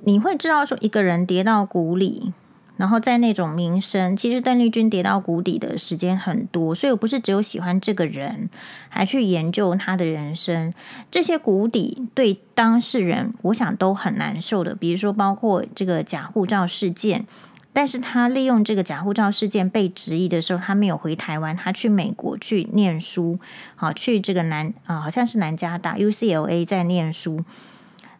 [0.00, 2.32] 你会知道说一个人跌到谷底，
[2.76, 8.50] 然后在那种名声，其实邓丽君跌到谷底的时间很多，所以我不是只有喜欢这个人，
[8.88, 10.74] 还去研究他的人生。
[11.08, 14.74] 这些谷底对当事人，我想都很难受的。
[14.74, 17.26] 比如说，包括这个假护照事件。
[17.72, 23.38] 但是他利用这个假护照事件被质疑的时候，他没有回台湾，他去美国去念书，
[23.76, 27.44] 好，去这个南啊，好像是南加大 UCLA 在念书。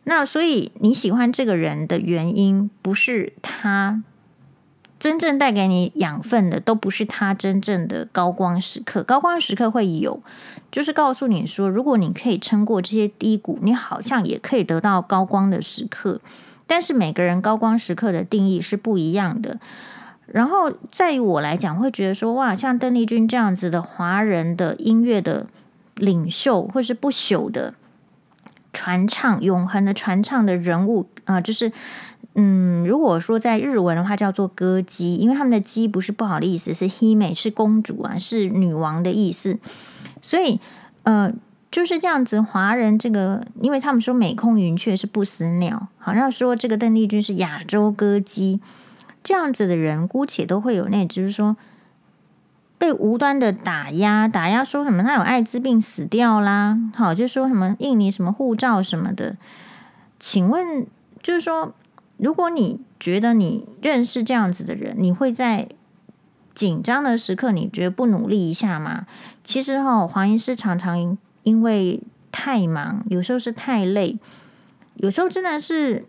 [0.04, 4.02] 那所以你喜欢这个人的原因，不是他
[4.98, 9.02] 真正带给你养分的，都不是他真正的高光时刻。
[9.02, 10.22] 高光时刻会有，
[10.70, 16.20] 就是告诉你说，如果你可以撑过这些低谷，你好像也可以得到高光的时刻。
[16.70, 19.58] 但是每个人高光时刻的定义是不一样的。
[20.28, 25.48] 然后在于我来讲，会觉得说，哇，像邓丽君这样子的华人的音乐的
[25.96, 27.74] 领袖，或是不朽的
[28.72, 31.72] 传唱、永恒的传唱的人物啊、就是
[32.36, 39.58] 嗯，如果说在日文的话叫做歌姬，因为他们的“姬”不是不好的意思，是 He 美是公主啊，是女王的意思，
[40.22, 40.60] 所以
[41.02, 41.32] 呃。
[41.70, 48.58] 就是这样子，华人这个，因为他们说美空云雀是不死鸟，好像说这个邓丽君是亚洲歌姬，
[49.22, 51.56] 这样子的人，姑且都会有那，就是说
[52.76, 59.36] 被无端的打压，打压说什么他有艾滋病死掉啦，好，就说什么印尼什么护照什么的，
[60.18, 60.84] 请问，
[61.22, 61.72] 就是说，
[62.16, 65.68] 如果你觉得你认识这样子的人，你会在
[66.52, 69.06] 紧张的时刻，你觉得不努力一下吗？
[69.44, 71.16] 其实哈，黄医师常常。
[71.42, 74.18] 因为太忙，有时候是太累，
[74.94, 76.06] 有时候真的是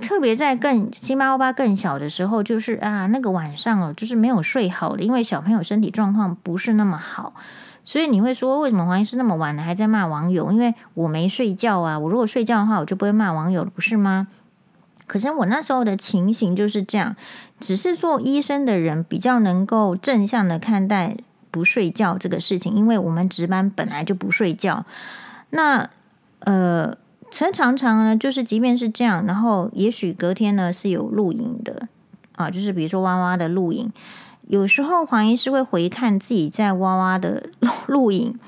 [0.00, 7.34] 特别在更星巴欧巴更小的时候，就是啊，那个晚上哦，就是没有睡好的，因为小朋友身体状况不是那么好，
[7.84, 10.50] 所以你会说，为什么黄医师那么晚了还在骂网友？
[10.50, 14.28] 因为我没睡觉啊，我如果睡觉的话，我就不会骂网友了，不是吗？
[15.06, 17.14] 可是我那时候的情形就是这样，
[17.60, 21.16] 只是做医生的人比较能够正向的看待。
[21.52, 24.84] 不睡觉这个事情，因为我们值班本来就不睡觉。
[25.50, 25.88] 那
[26.40, 26.96] 呃，
[27.30, 31.86] 陈常常呢，就是即便是这样，然后也许隔天呢是有录影的
[32.36, 33.92] 啊，就是比如说娃娃的录影。
[34.48, 37.50] 有时候黄医师会回看自己在娃娃的
[37.86, 38.38] 录影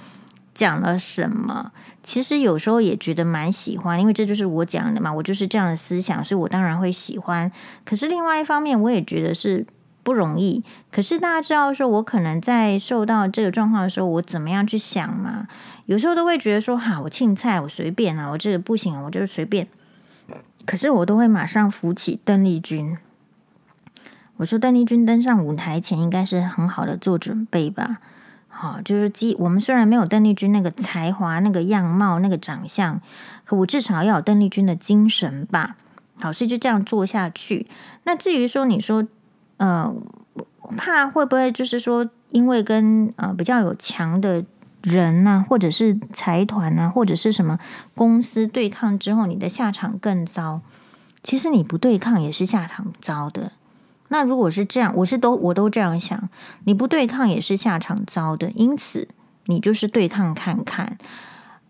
[0.55, 7.53] 讲了什么，其实有时候也觉得蛮喜欢，因为这就是我讲的嘛，我就是这样的思想，所以我当然会喜欢。
[7.85, 9.67] 可是另外一方面，我也觉得是。
[10.05, 15.49] 不容易，可是大家知道说，我可能在受到这个状况的时候，我怎么样去想嘛？
[15.87, 19.67] 有时候都会觉得说，哈，我青菜，我随便啊，我这个不行，我就是随便。
[20.67, 22.97] 可是我都会马上扶起邓丽君。
[24.37, 27.99] 我说，邓丽君登上舞台前，应该是很好的做准备吧？
[28.49, 33.01] 好，就是既我们虽然没有邓丽君那个才华、那个样貌、那个长相，
[33.45, 35.77] 可我至少要有邓丽君的精神吧？
[36.21, 37.67] 好，所以就这样做下去。
[38.05, 39.07] 那至于说，你说。
[39.57, 39.95] 呃，
[40.77, 44.45] 怕会不会就是说，因为跟呃比较有强的
[44.83, 47.59] 人呐、或者是财团呐，或者是什么
[47.95, 50.61] 公司对抗之后，你的下场更糟？
[51.23, 53.53] 其实你不对抗也是下场糟的。
[54.09, 56.29] 那如果是这样，我是都我都这样想，
[56.65, 58.51] 你不对抗也是下场糟的。
[58.51, 59.09] 因此，
[59.47, 60.99] 你就是对抗看看。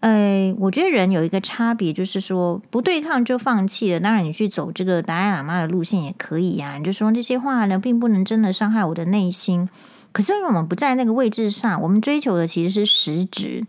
[0.05, 4.01] 呃，我觉得人有一个差别，就是说不对抗就放弃了。
[4.01, 9.67] 当然，你去走这个达赖喇嘛的路线也可以呀、你就说这些话呢，并不能真的伤害我的内心。
[10.13, 13.65] 可是因为我们不在那个位置上，我们追求的其实是实质。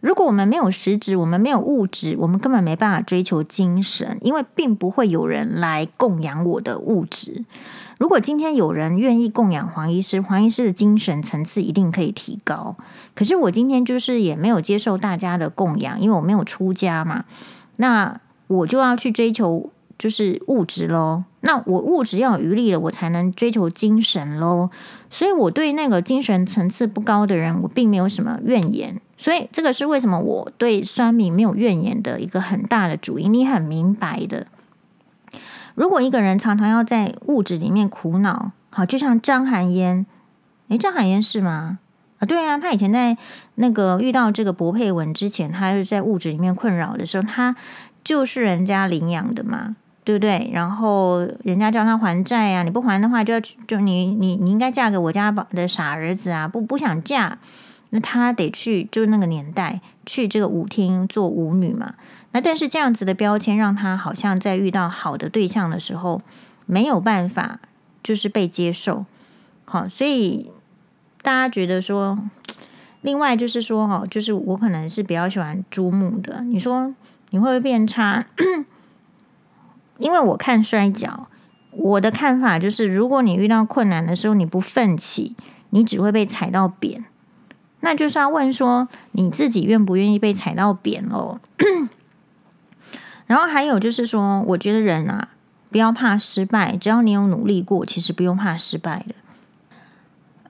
[0.00, 7.44] 如果我们没有实质，我们没有物质，我们根本没办法追求精神，因为并不会有人来供养我的物质。
[7.98, 12.76] 如果今天有人愿意供养黄医师，黄医师的精神层次一定可以提高。
[13.14, 17.24] 可是我今天就是也没有接受大家的供养，因为我没有出家嘛，
[17.76, 21.24] 那我就要去追求就是物质喽。
[21.40, 24.70] 那我物质要有余力了，我才能追求精神喽。
[25.10, 29.00] 所以我对那个精神层次不高的人，我并没有什么怨言。
[29.18, 34.46] 所以这个是为什么我对酸民没有怨言的一个很大的主因，你很明白的。
[35.74, 40.06] 如果一个人常常要在物质里面苦恼，好，就像张含烟，
[40.68, 41.78] 诶，张含烟是吗？
[42.18, 43.16] 啊，对啊，他以前在
[43.56, 47.54] 那个遇到这个柏佩文之前，他是在物质里面困扰的时候，他
[48.02, 50.50] 就是人家领养的嘛，对不对？
[50.52, 57.38] 然后人家叫他还债啊，你不还的话就，就要就你你你应该嫁给我家的傻儿子啊，不不想嫁，
[57.90, 61.94] 那他得去，就是那个年代去这个舞厅做舞女嘛。
[62.32, 66.20] 那但是这样子的标签让他好像在遇到好的对象的时候
[66.66, 67.60] 没有办法，
[68.02, 69.06] 就是被接受。
[69.64, 70.50] 好，所以
[71.22, 72.18] 大家觉得说，
[73.00, 76.42] 另外就是说，哦，就是我可能是比较喜欢猪木的。
[76.44, 76.94] 你说
[77.30, 78.26] 你会不会变差？
[79.98, 81.28] 因为我看摔跤，
[81.72, 85.34] 我的看法就是，如果你遇到困难的时候你不奋起，
[85.70, 87.04] 你只会被踩到扁。
[87.80, 91.40] 那就是要问说，你自己愿不愿意被踩到扁哦？
[93.26, 95.28] 然后还有就是说，我觉得人啊，
[95.70, 99.14] 不要怕失败，只要你有努力过，其实不用怕失败的。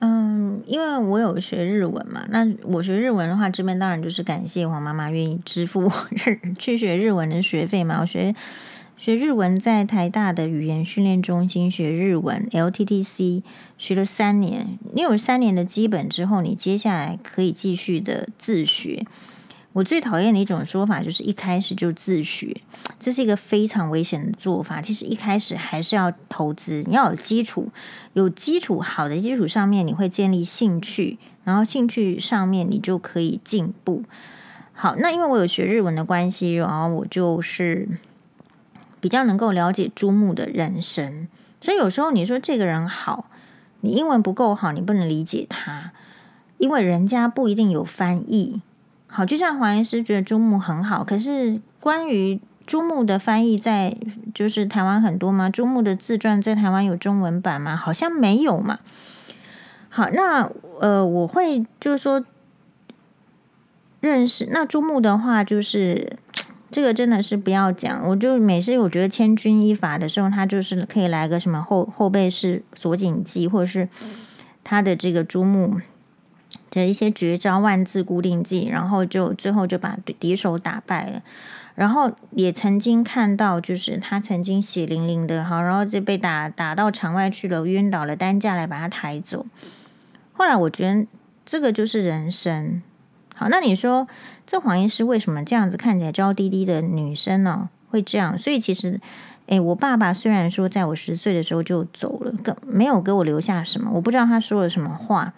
[0.01, 7.97] 嗯，因为我有学日文嘛，那我学日文的话，这边当然就是感谢黄妈妈愿意支付我日 去学日文的学费嘛。
[7.99, 8.33] 我学
[8.99, 13.43] 学日文在台大的语言训练中心学日文，LTTC
[13.77, 14.77] 学了三年。
[14.93, 19.05] 你有三年的基本之后，你接下来可以继续的自学。
[19.71, 22.57] 我最讨厌的一种说法就是一开始就自学，
[22.99, 24.81] 这是一个非常危险的做法。
[24.81, 27.69] 其实一开始还是要投资，你要有基础，
[28.11, 34.03] 有基础好的基础上面，你会建立兴趣，然后兴趣上面你就可以进步。
[34.73, 37.87] 好，那因为我有学日文的关系，然后我就是
[38.99, 41.27] 比较能够了解朱木的人生，
[41.61, 43.25] 所以有时候你说这个人好，
[43.81, 45.91] 你英文不够好，你不能理解他，
[46.57, 48.61] 因为人家不一定有翻译。
[49.11, 53.97] 好，就像黄医师觉得朱木很好，可是关于朱木的翻译在
[54.35, 55.49] 就是台湾很多吗？
[55.49, 57.75] 朱木的自传在台湾有中文版吗？
[57.75, 58.79] 好像没有嘛。
[59.89, 62.23] 好，那呃，我会就是说
[63.99, 66.17] 认识那朱木的话，就是
[66.71, 68.07] 这个真的是不要讲。
[68.09, 73.89] 我就每次我觉得千钧一发的时候，他就是可以来个什么后后背式锁紧剂，或者是
[74.63, 75.81] 他的这个珠木。
[76.71, 81.23] 这一些绝招万字固定技，然后就最后就把敌手打败了。
[81.73, 89.47] 然后也曾经看到，就是他曾经血淋淋的哈，然后就被打打到场外去了，晕倒了，担架来把他抬走。
[90.33, 91.07] 后来我觉得
[91.43, 92.83] 这个就是人生。
[93.39, 94.05] 好，那你说
[94.45, 97.69] 这黄医师为什么这样子看起来娇滴滴的女生呢？
[97.89, 98.37] 会这样？
[98.37, 98.99] 所以其实，
[99.45, 105.33] 诶，我爸爸虽然说在我十岁的时候就走了，更没有给我留下什么，我不知道他说了什么话，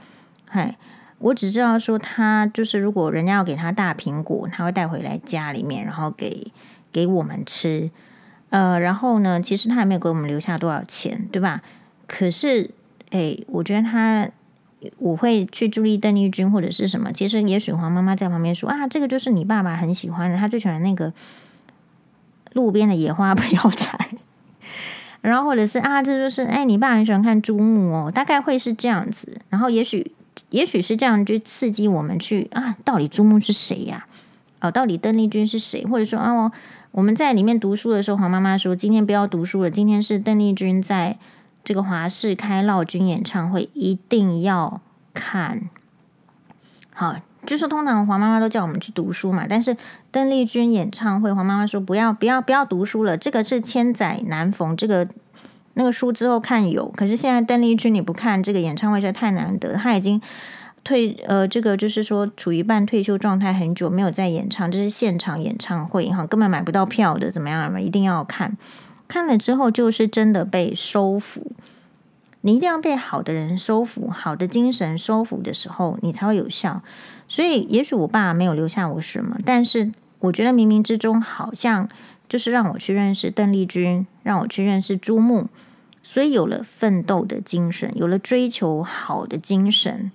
[0.50, 0.76] 嗨。
[1.20, 6.52] 我只知道说他就是，如果人家要给他大苹果，他会带回来家里面，然后给
[6.92, 7.92] 给我们吃。
[8.50, 11.62] 呃，然后呢，其实他也没有给我们留下多少钱，对吧？
[12.08, 12.72] 可是，
[13.12, 14.28] 哎，我觉得他
[14.98, 17.12] 我会去注意邓丽君或者是什么。
[17.12, 21.14] 其实，也许黄妈妈在旁边说啊，这个就是你爸爸很喜欢的，他最喜欢那个
[22.54, 24.10] 路边的野花不要采。
[25.22, 29.42] 然后，或者是啊，这就是哎，你爸很喜欢看珠木哦，大概会是这样子。
[29.50, 30.12] 然后，也许。
[30.50, 34.08] 也许是这样，就刺激我们去啊，到底珠木是谁呀？
[34.62, 35.86] 哦，到底邓丽君是谁？
[35.86, 36.52] 或者说哦，
[36.92, 41.18] 我们在里面读书的时候，黄妈妈说今天不要读书了，今天是邓丽君在
[41.64, 44.82] 这个华视开劳军演唱会，一定要
[45.14, 45.70] 看。
[46.94, 49.76] 好，就说通常黄妈妈都叫我们去读书嘛，但是
[50.12, 55.08] 邓丽君演唱会，黄妈妈说不要不要不要读书了，这个是千载难逢这个。
[55.74, 60.22] 那个书之后看有，可是现在邓丽君你不看这个演唱会实在太难得，他已经
[60.84, 67.80] 退呃，这个就是说处于半退休状态很久，没有在演唱，这是现场演唱会哈，根本买不到票的，怎么样嘛？
[67.80, 68.58] 一定要看，
[69.12, 71.52] 看了之后就是真的被收服。
[72.40, 76.82] 你一定要被好的人收服，好的精神收服的时候，你才会有效。
[77.28, 81.90] 所以，也许我爸没有留下我什么，但是我觉得冥冥之中好像
[82.30, 85.50] 就是让我去认识邓丽君，让我去认识朱木，
[86.02, 90.10] 所以有了奋斗的精神，有了追求好的精神。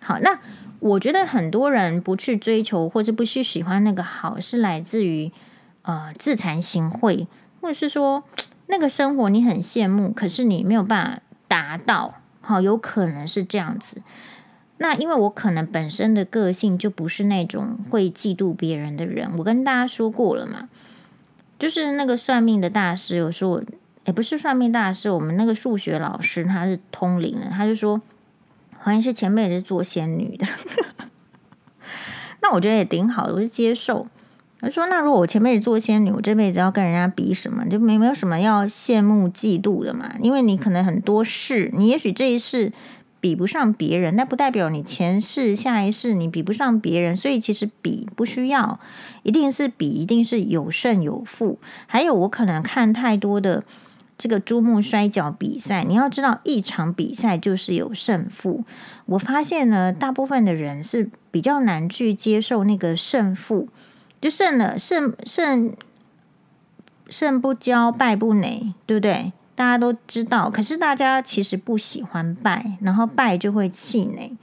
[0.00, 0.38] 好，那
[0.78, 5.32] 我觉得很多人不去追求，或者不去喜欢那个好，是来自于
[5.82, 7.26] 呃自惭形秽，
[7.60, 8.24] 或者是说
[8.66, 11.22] 那个生活你很羡慕，可是你没有办法。
[11.48, 14.02] 达到好，有可能是这样子。
[14.78, 19.30] 那因为我可能本身的个性就不是那种会嫉妒别人的人。
[19.38, 20.68] 我跟大家说过了嘛，
[21.56, 23.62] 就是那个算命的大师有说，
[24.06, 28.02] 也不是算命大师，我们那个数学老师他是通灵的，他就说
[28.76, 30.44] 好像是前辈也是做仙女的。
[32.42, 34.08] 那我觉得也挺好的，我是接受。
[34.66, 37.64] 他说：“那如果我前辈子做仙女，我这辈子要跟人家比什么？
[37.66, 40.10] 就没没有什么要羡慕嫉妒的嘛。
[40.20, 42.72] 因为你可能很多事，你也许这一世
[43.20, 47.16] 比不上别人，那不代表你前世、下一世你比不上别人。
[47.16, 48.80] 所以其实比不需要，
[49.22, 51.60] 一定是比，一定是有胜有负。
[51.86, 53.62] 还有，我可能看太多的
[54.18, 58.64] 这个珠穆摔跤比赛，你要知道，一场比赛就是有胜负。
[59.04, 63.68] 我发现呢，大部分的人是比较难去接受那个胜负。”
[64.26, 65.72] 就胜了，胜胜
[67.08, 69.32] 胜不骄，败不馁，对不对？
[69.54, 74.36] 大家都知道，可是大家其实不喜欢败，然后败就会气馁。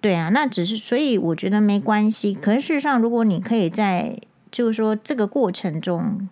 [0.00, 2.32] 对啊，那只是所以我觉得没关系。
[2.32, 4.16] 可是事实上，如果你可以在
[4.52, 6.28] 就是说这个过程中，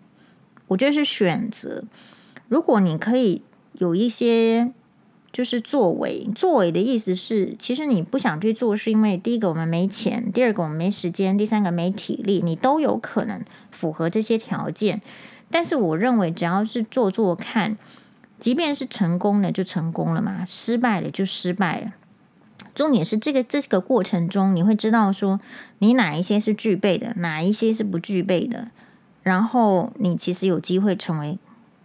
[0.68, 1.82] 我觉得是选择。
[2.46, 3.42] 如果你可以
[3.72, 4.70] 有一些。
[5.36, 15.02] 就是作为，作为的意思是，其实你不想去做，是因为第一个我们没钱，第二个我们没时间，第三个没体力，你都有可能符合这些条件。
[15.50, 17.76] 但是我认为，只要是做做看，
[18.40, 21.92] 即便是成功了就成功了嘛，失败了就失败了。
[22.74, 25.38] 重点是这个这个过程中，你会知道说
[25.80, 28.70] 你哪一些是具备的，哪一些是不具备的，
[29.22, 31.38] 然后你其实有机会成为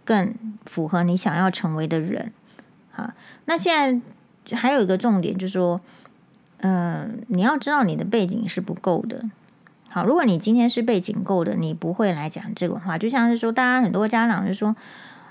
[0.06, 0.34] 更
[0.64, 2.32] 符合你想要成为的人。
[2.94, 3.12] 好，
[3.44, 4.00] 那现
[4.46, 5.80] 在还有一个重点就是说，
[6.58, 9.22] 嗯、你要知道你的背景是不够的。
[9.88, 12.96] 好，如果你今天是背景够的，你不会来讲这个话。
[12.96, 14.74] 就像是说，大家很多家长就说：“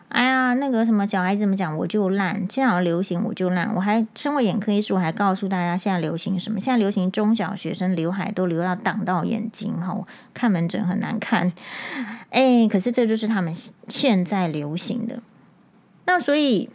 [0.10, 2.46] 哎呀，那个什么小孩子怎么讲，我就烂。
[2.48, 6.60] 现在流行我就烂。”我还身为眼科医师，我还告诉大家现在流行什么？
[6.60, 9.98] 现在流行中小学生刘海都留到挡到眼睛，哈，
[10.34, 11.52] 看门诊很难看。
[12.30, 13.52] 哎，可是这就是他们
[13.88, 15.22] 现在流行的。
[16.06, 16.70] 那所以。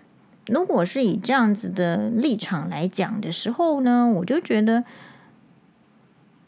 [0.46, 4.84] 如果是以这样子的立场来讲的时候呢，我就觉得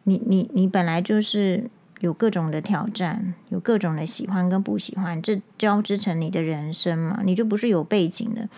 [0.05, 1.69] 你你你本来就是
[2.01, 8.49] 有各种的挑战，有各种的喜欢跟不喜欢，这交织成你的人生嘛，你就不是有背景的，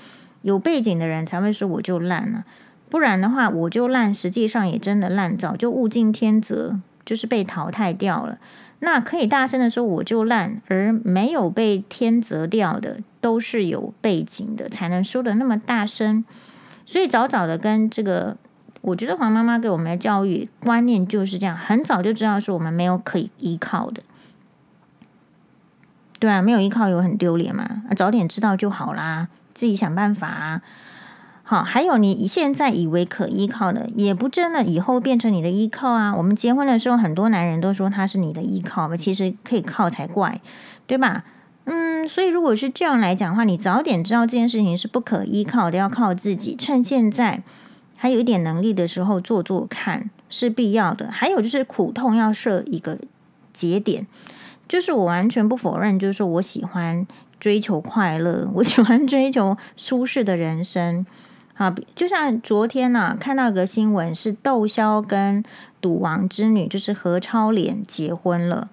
[0.42, 2.44] 有背景的人才会说我就烂了，
[2.90, 8.38] 不然的话我就烂，实际上也真的烂，早就物竞天择，就是被淘汰掉了。
[8.80, 16.24] 那可以大声的说我就烂，而没有被天择掉的都是有背景的，才能说的那么大声。
[16.86, 18.36] 所以早早的跟这个，
[18.80, 24.02] 我觉得黄妈妈给我们的教育观念就是这样，很早就知道说我们没有可以依靠的。
[26.18, 27.82] 对啊，没有依靠有很丢脸嘛？
[27.94, 30.62] 早点知道就好啦，自己想办法啊。
[31.50, 36.14] 好，还有你现在以为可依靠的，也不真的以后变成你的依靠啊。
[36.14, 40.40] 我们结婚的时候，很多男人都说他是你的依靠，其实可以靠才怪，
[40.86, 41.24] 对吧？
[41.64, 46.54] 嗯，所以如果是这样来讲的话，你早点知道这件事情是不可依靠的，要靠自己。
[46.54, 47.42] 趁现在
[47.96, 51.10] 还有一点能力的时候做做看是必要的。
[51.10, 52.96] 还有就是苦痛要设一个
[53.52, 54.06] 节点，
[54.68, 57.04] 就是我完全不否认，就是说我喜欢
[57.40, 61.04] 追求快乐，我喜欢追求舒适的人生。
[61.60, 65.44] 啊，就像昨天呢、看到一个新闻，是窦骁跟
[65.78, 68.70] 赌王之女，就是何超莲结婚了。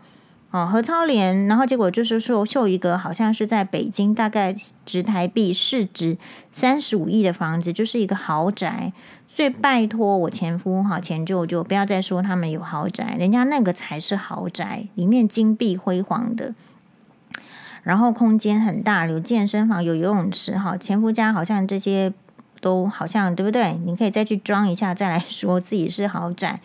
[0.52, 6.18] 哦，何超莲，然后结果就是说秀一个好像是在北京，大概值台币市值
[6.50, 8.94] 三十五亿的房子，就是一个豪宅。
[9.28, 16.56] 所以拜托我前夫哈前舅舅不要再说他们有豪宅，人家那个才是豪宅，里面金碧辉煌的，
[17.84, 20.58] 然后空间很大，有健身房，有游泳池。
[20.58, 22.14] 哈，前夫家好像这些。
[22.68, 23.80] 都好像对不对？
[23.86, 26.60] 你可以再去装一下，再来说自己是豪宅。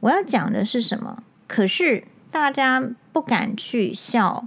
[0.00, 1.22] 我要讲的是什么？
[1.46, 2.82] 可是大家
[3.12, 4.46] 不敢去笑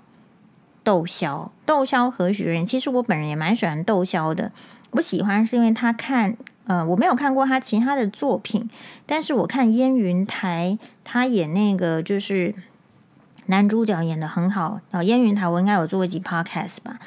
[0.84, 1.52] 窦骁。
[1.68, 2.66] 窦骁何许人？
[2.66, 4.52] 其实我本人也蛮喜欢窦骁的。
[4.94, 6.36] 我喜欢是因为他看，
[6.66, 8.68] 呃，我没有看过他其他的作品，
[9.06, 12.56] 但是我看燕云台，他演那个就是
[13.46, 14.82] 男主角演的很好。
[14.90, 16.98] 哦，燕云台我应该有做一集 podcast 吧？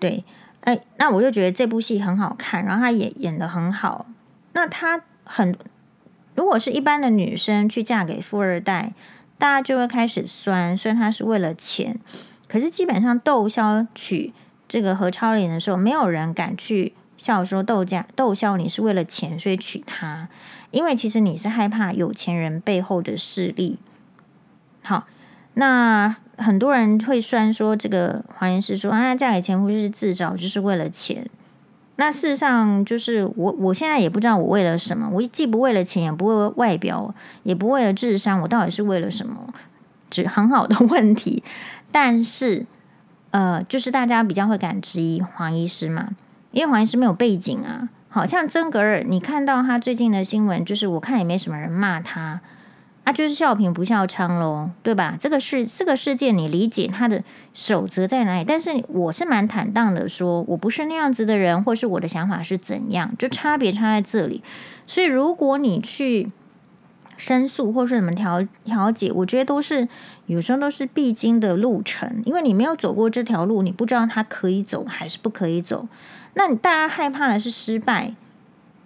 [0.00, 0.24] 对。
[0.66, 4.06] 哎，那我就觉得这部戏很好看，然后她也演得很好。
[4.52, 5.56] 那她很，
[6.34, 8.92] 如果是一般的女生去嫁给富二代，
[9.38, 12.00] 大家就会开始酸，虽然她是为了钱。
[12.48, 14.32] 可是基本上窦骁娶
[14.66, 20.28] 这个何超莲的时候，没有人敢去笑说窦家窦骁你是为了钱所以娶她，
[20.72, 23.78] 因为其实你是害怕有钱人背后的势力。
[24.82, 25.06] 好，
[25.54, 26.16] 那。
[26.36, 31.28] 很多人会酸说，这个黄医师说啊，嫁给前夫就是自找，就是为了钱。
[31.96, 35.08] 那事实上，就是我我现在也不知道我为了什么。
[35.12, 39.54] 我既不为了钱，也不为外表，也不为了智商，我到底是为了什么？
[40.10, 41.42] 这很好的问题。
[41.90, 42.66] 但是，
[43.30, 46.10] 呃，就是大家比较会敢质疑黄医师嘛，
[46.50, 47.88] 因为黄医师没有背景啊。
[48.08, 52.40] 好像曾格尔，你看到他最近的新闻，就是我看也没什么人骂他。
[53.06, 55.16] 他、啊、就是笑贫不笑娼喽，对吧？
[55.16, 57.22] 这个是这个世界，你理解他的
[57.54, 58.44] 守则在哪里？
[58.44, 64.42] 但是我是蛮坦荡的说，我不是那样子的人，或是我的想法是怎样，就差别差在这里。
[64.88, 66.32] 所以如果你去
[67.16, 69.86] 申诉或是怎么调调解，我觉得都是
[70.26, 75.86] 有时候都是必经的路程，因为你没有走过这条路，你不知道它可以走还是不可以走。
[76.34, 78.16] 那你大家害怕的是失败。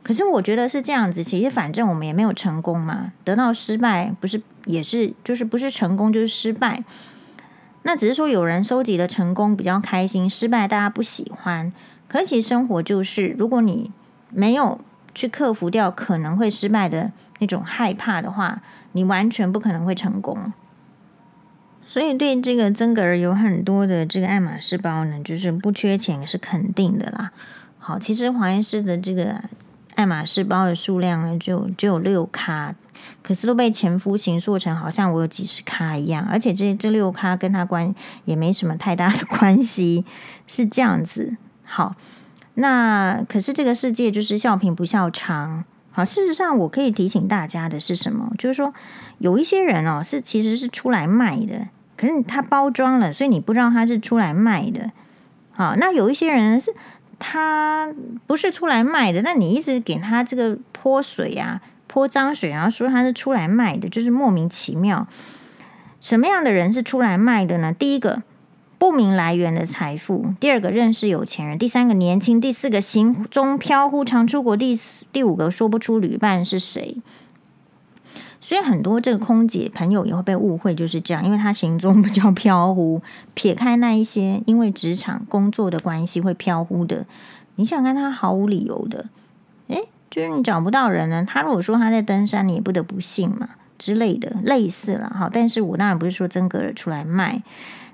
[0.02, 6.82] 可是我觉得是这样子，其实反正我们也没有成功嘛，得到失败不是也是就是不是成功就是失败，
[7.82, 11.70] 那只是说有人收集了成功比较开心，失败大家不喜欢。
[12.08, 13.92] 可是其实生活就是，如果你
[14.30, 14.80] 没有
[15.14, 20.52] 去克服掉可能会失败的那种害怕的话，你完全不可能会成功。
[21.86, 27.32] 所以对这个曾格尔有很多的这个爱马仕包呢，就是不缺钱是肯定的啦。
[27.78, 29.42] 好，其实黄医师的这个。
[29.96, 32.74] 爱马仕包的数量呢，就只有六咖，
[33.22, 40.04] 可是都被前夫形塑成好像我有几十咖一样，而且这这六咖跟他关也没什么太大的关系，
[40.46, 41.36] 是这样子。
[41.64, 41.94] 好，
[42.54, 45.64] 那可是这个世界就是笑贫不笑娼。
[45.90, 48.32] 好，事实上我可以提醒大家的是什么？
[48.38, 48.72] 就是说
[49.18, 54.92] 有一些人哦，是其实是出来卖的，可是他包装了，所以你不知道他是出来卖的。
[55.50, 56.74] 好，那有一些人是。
[57.20, 57.94] 他
[58.26, 65.06] 不是出来卖的，那你一直给他这个泼水啊，泼脏水，然后说他是出来卖的，就是莫名其妙。
[66.00, 67.72] 什么样的人是出来卖的呢？
[67.72, 68.22] 第一个，
[68.78, 76.96] 不明来源的财富；第二个，认识有钱人；第三个，年轻；第四个，行踪飘忽，常出国；第四、第五个，说不出旅伴是谁。
[78.40, 83.02] 所以很多这个空姐朋友也会被误会，就是这样，因为他行踪比较飘忽。
[83.34, 87.04] 撇开那一些因为职场工作的关系会飘忽的，
[87.56, 89.06] 你想看他毫无理由的，
[89.68, 91.24] 诶，就是你找不到人呢。
[91.24, 95.28] 他如果说他在登山，你也不得不信嘛之类的，类似了哈。
[95.30, 97.42] 但是我当然不是说曾格尔出来卖，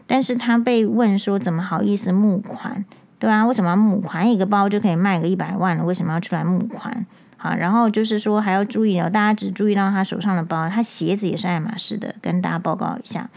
[0.07, 2.85] 但是他被问说怎么好意思募款，
[3.19, 4.33] 对啊，为什么要募款？
[4.33, 7.05] 一个包就可以卖个一百万了，为什么要出来募款？
[7.38, 13.30] 好，然后就是说还要注意哦，大家只注意到他手上的包，他鞋子也是爱马仕的，跟大家报告一下。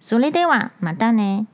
[0.00, 1.46] それではまたね。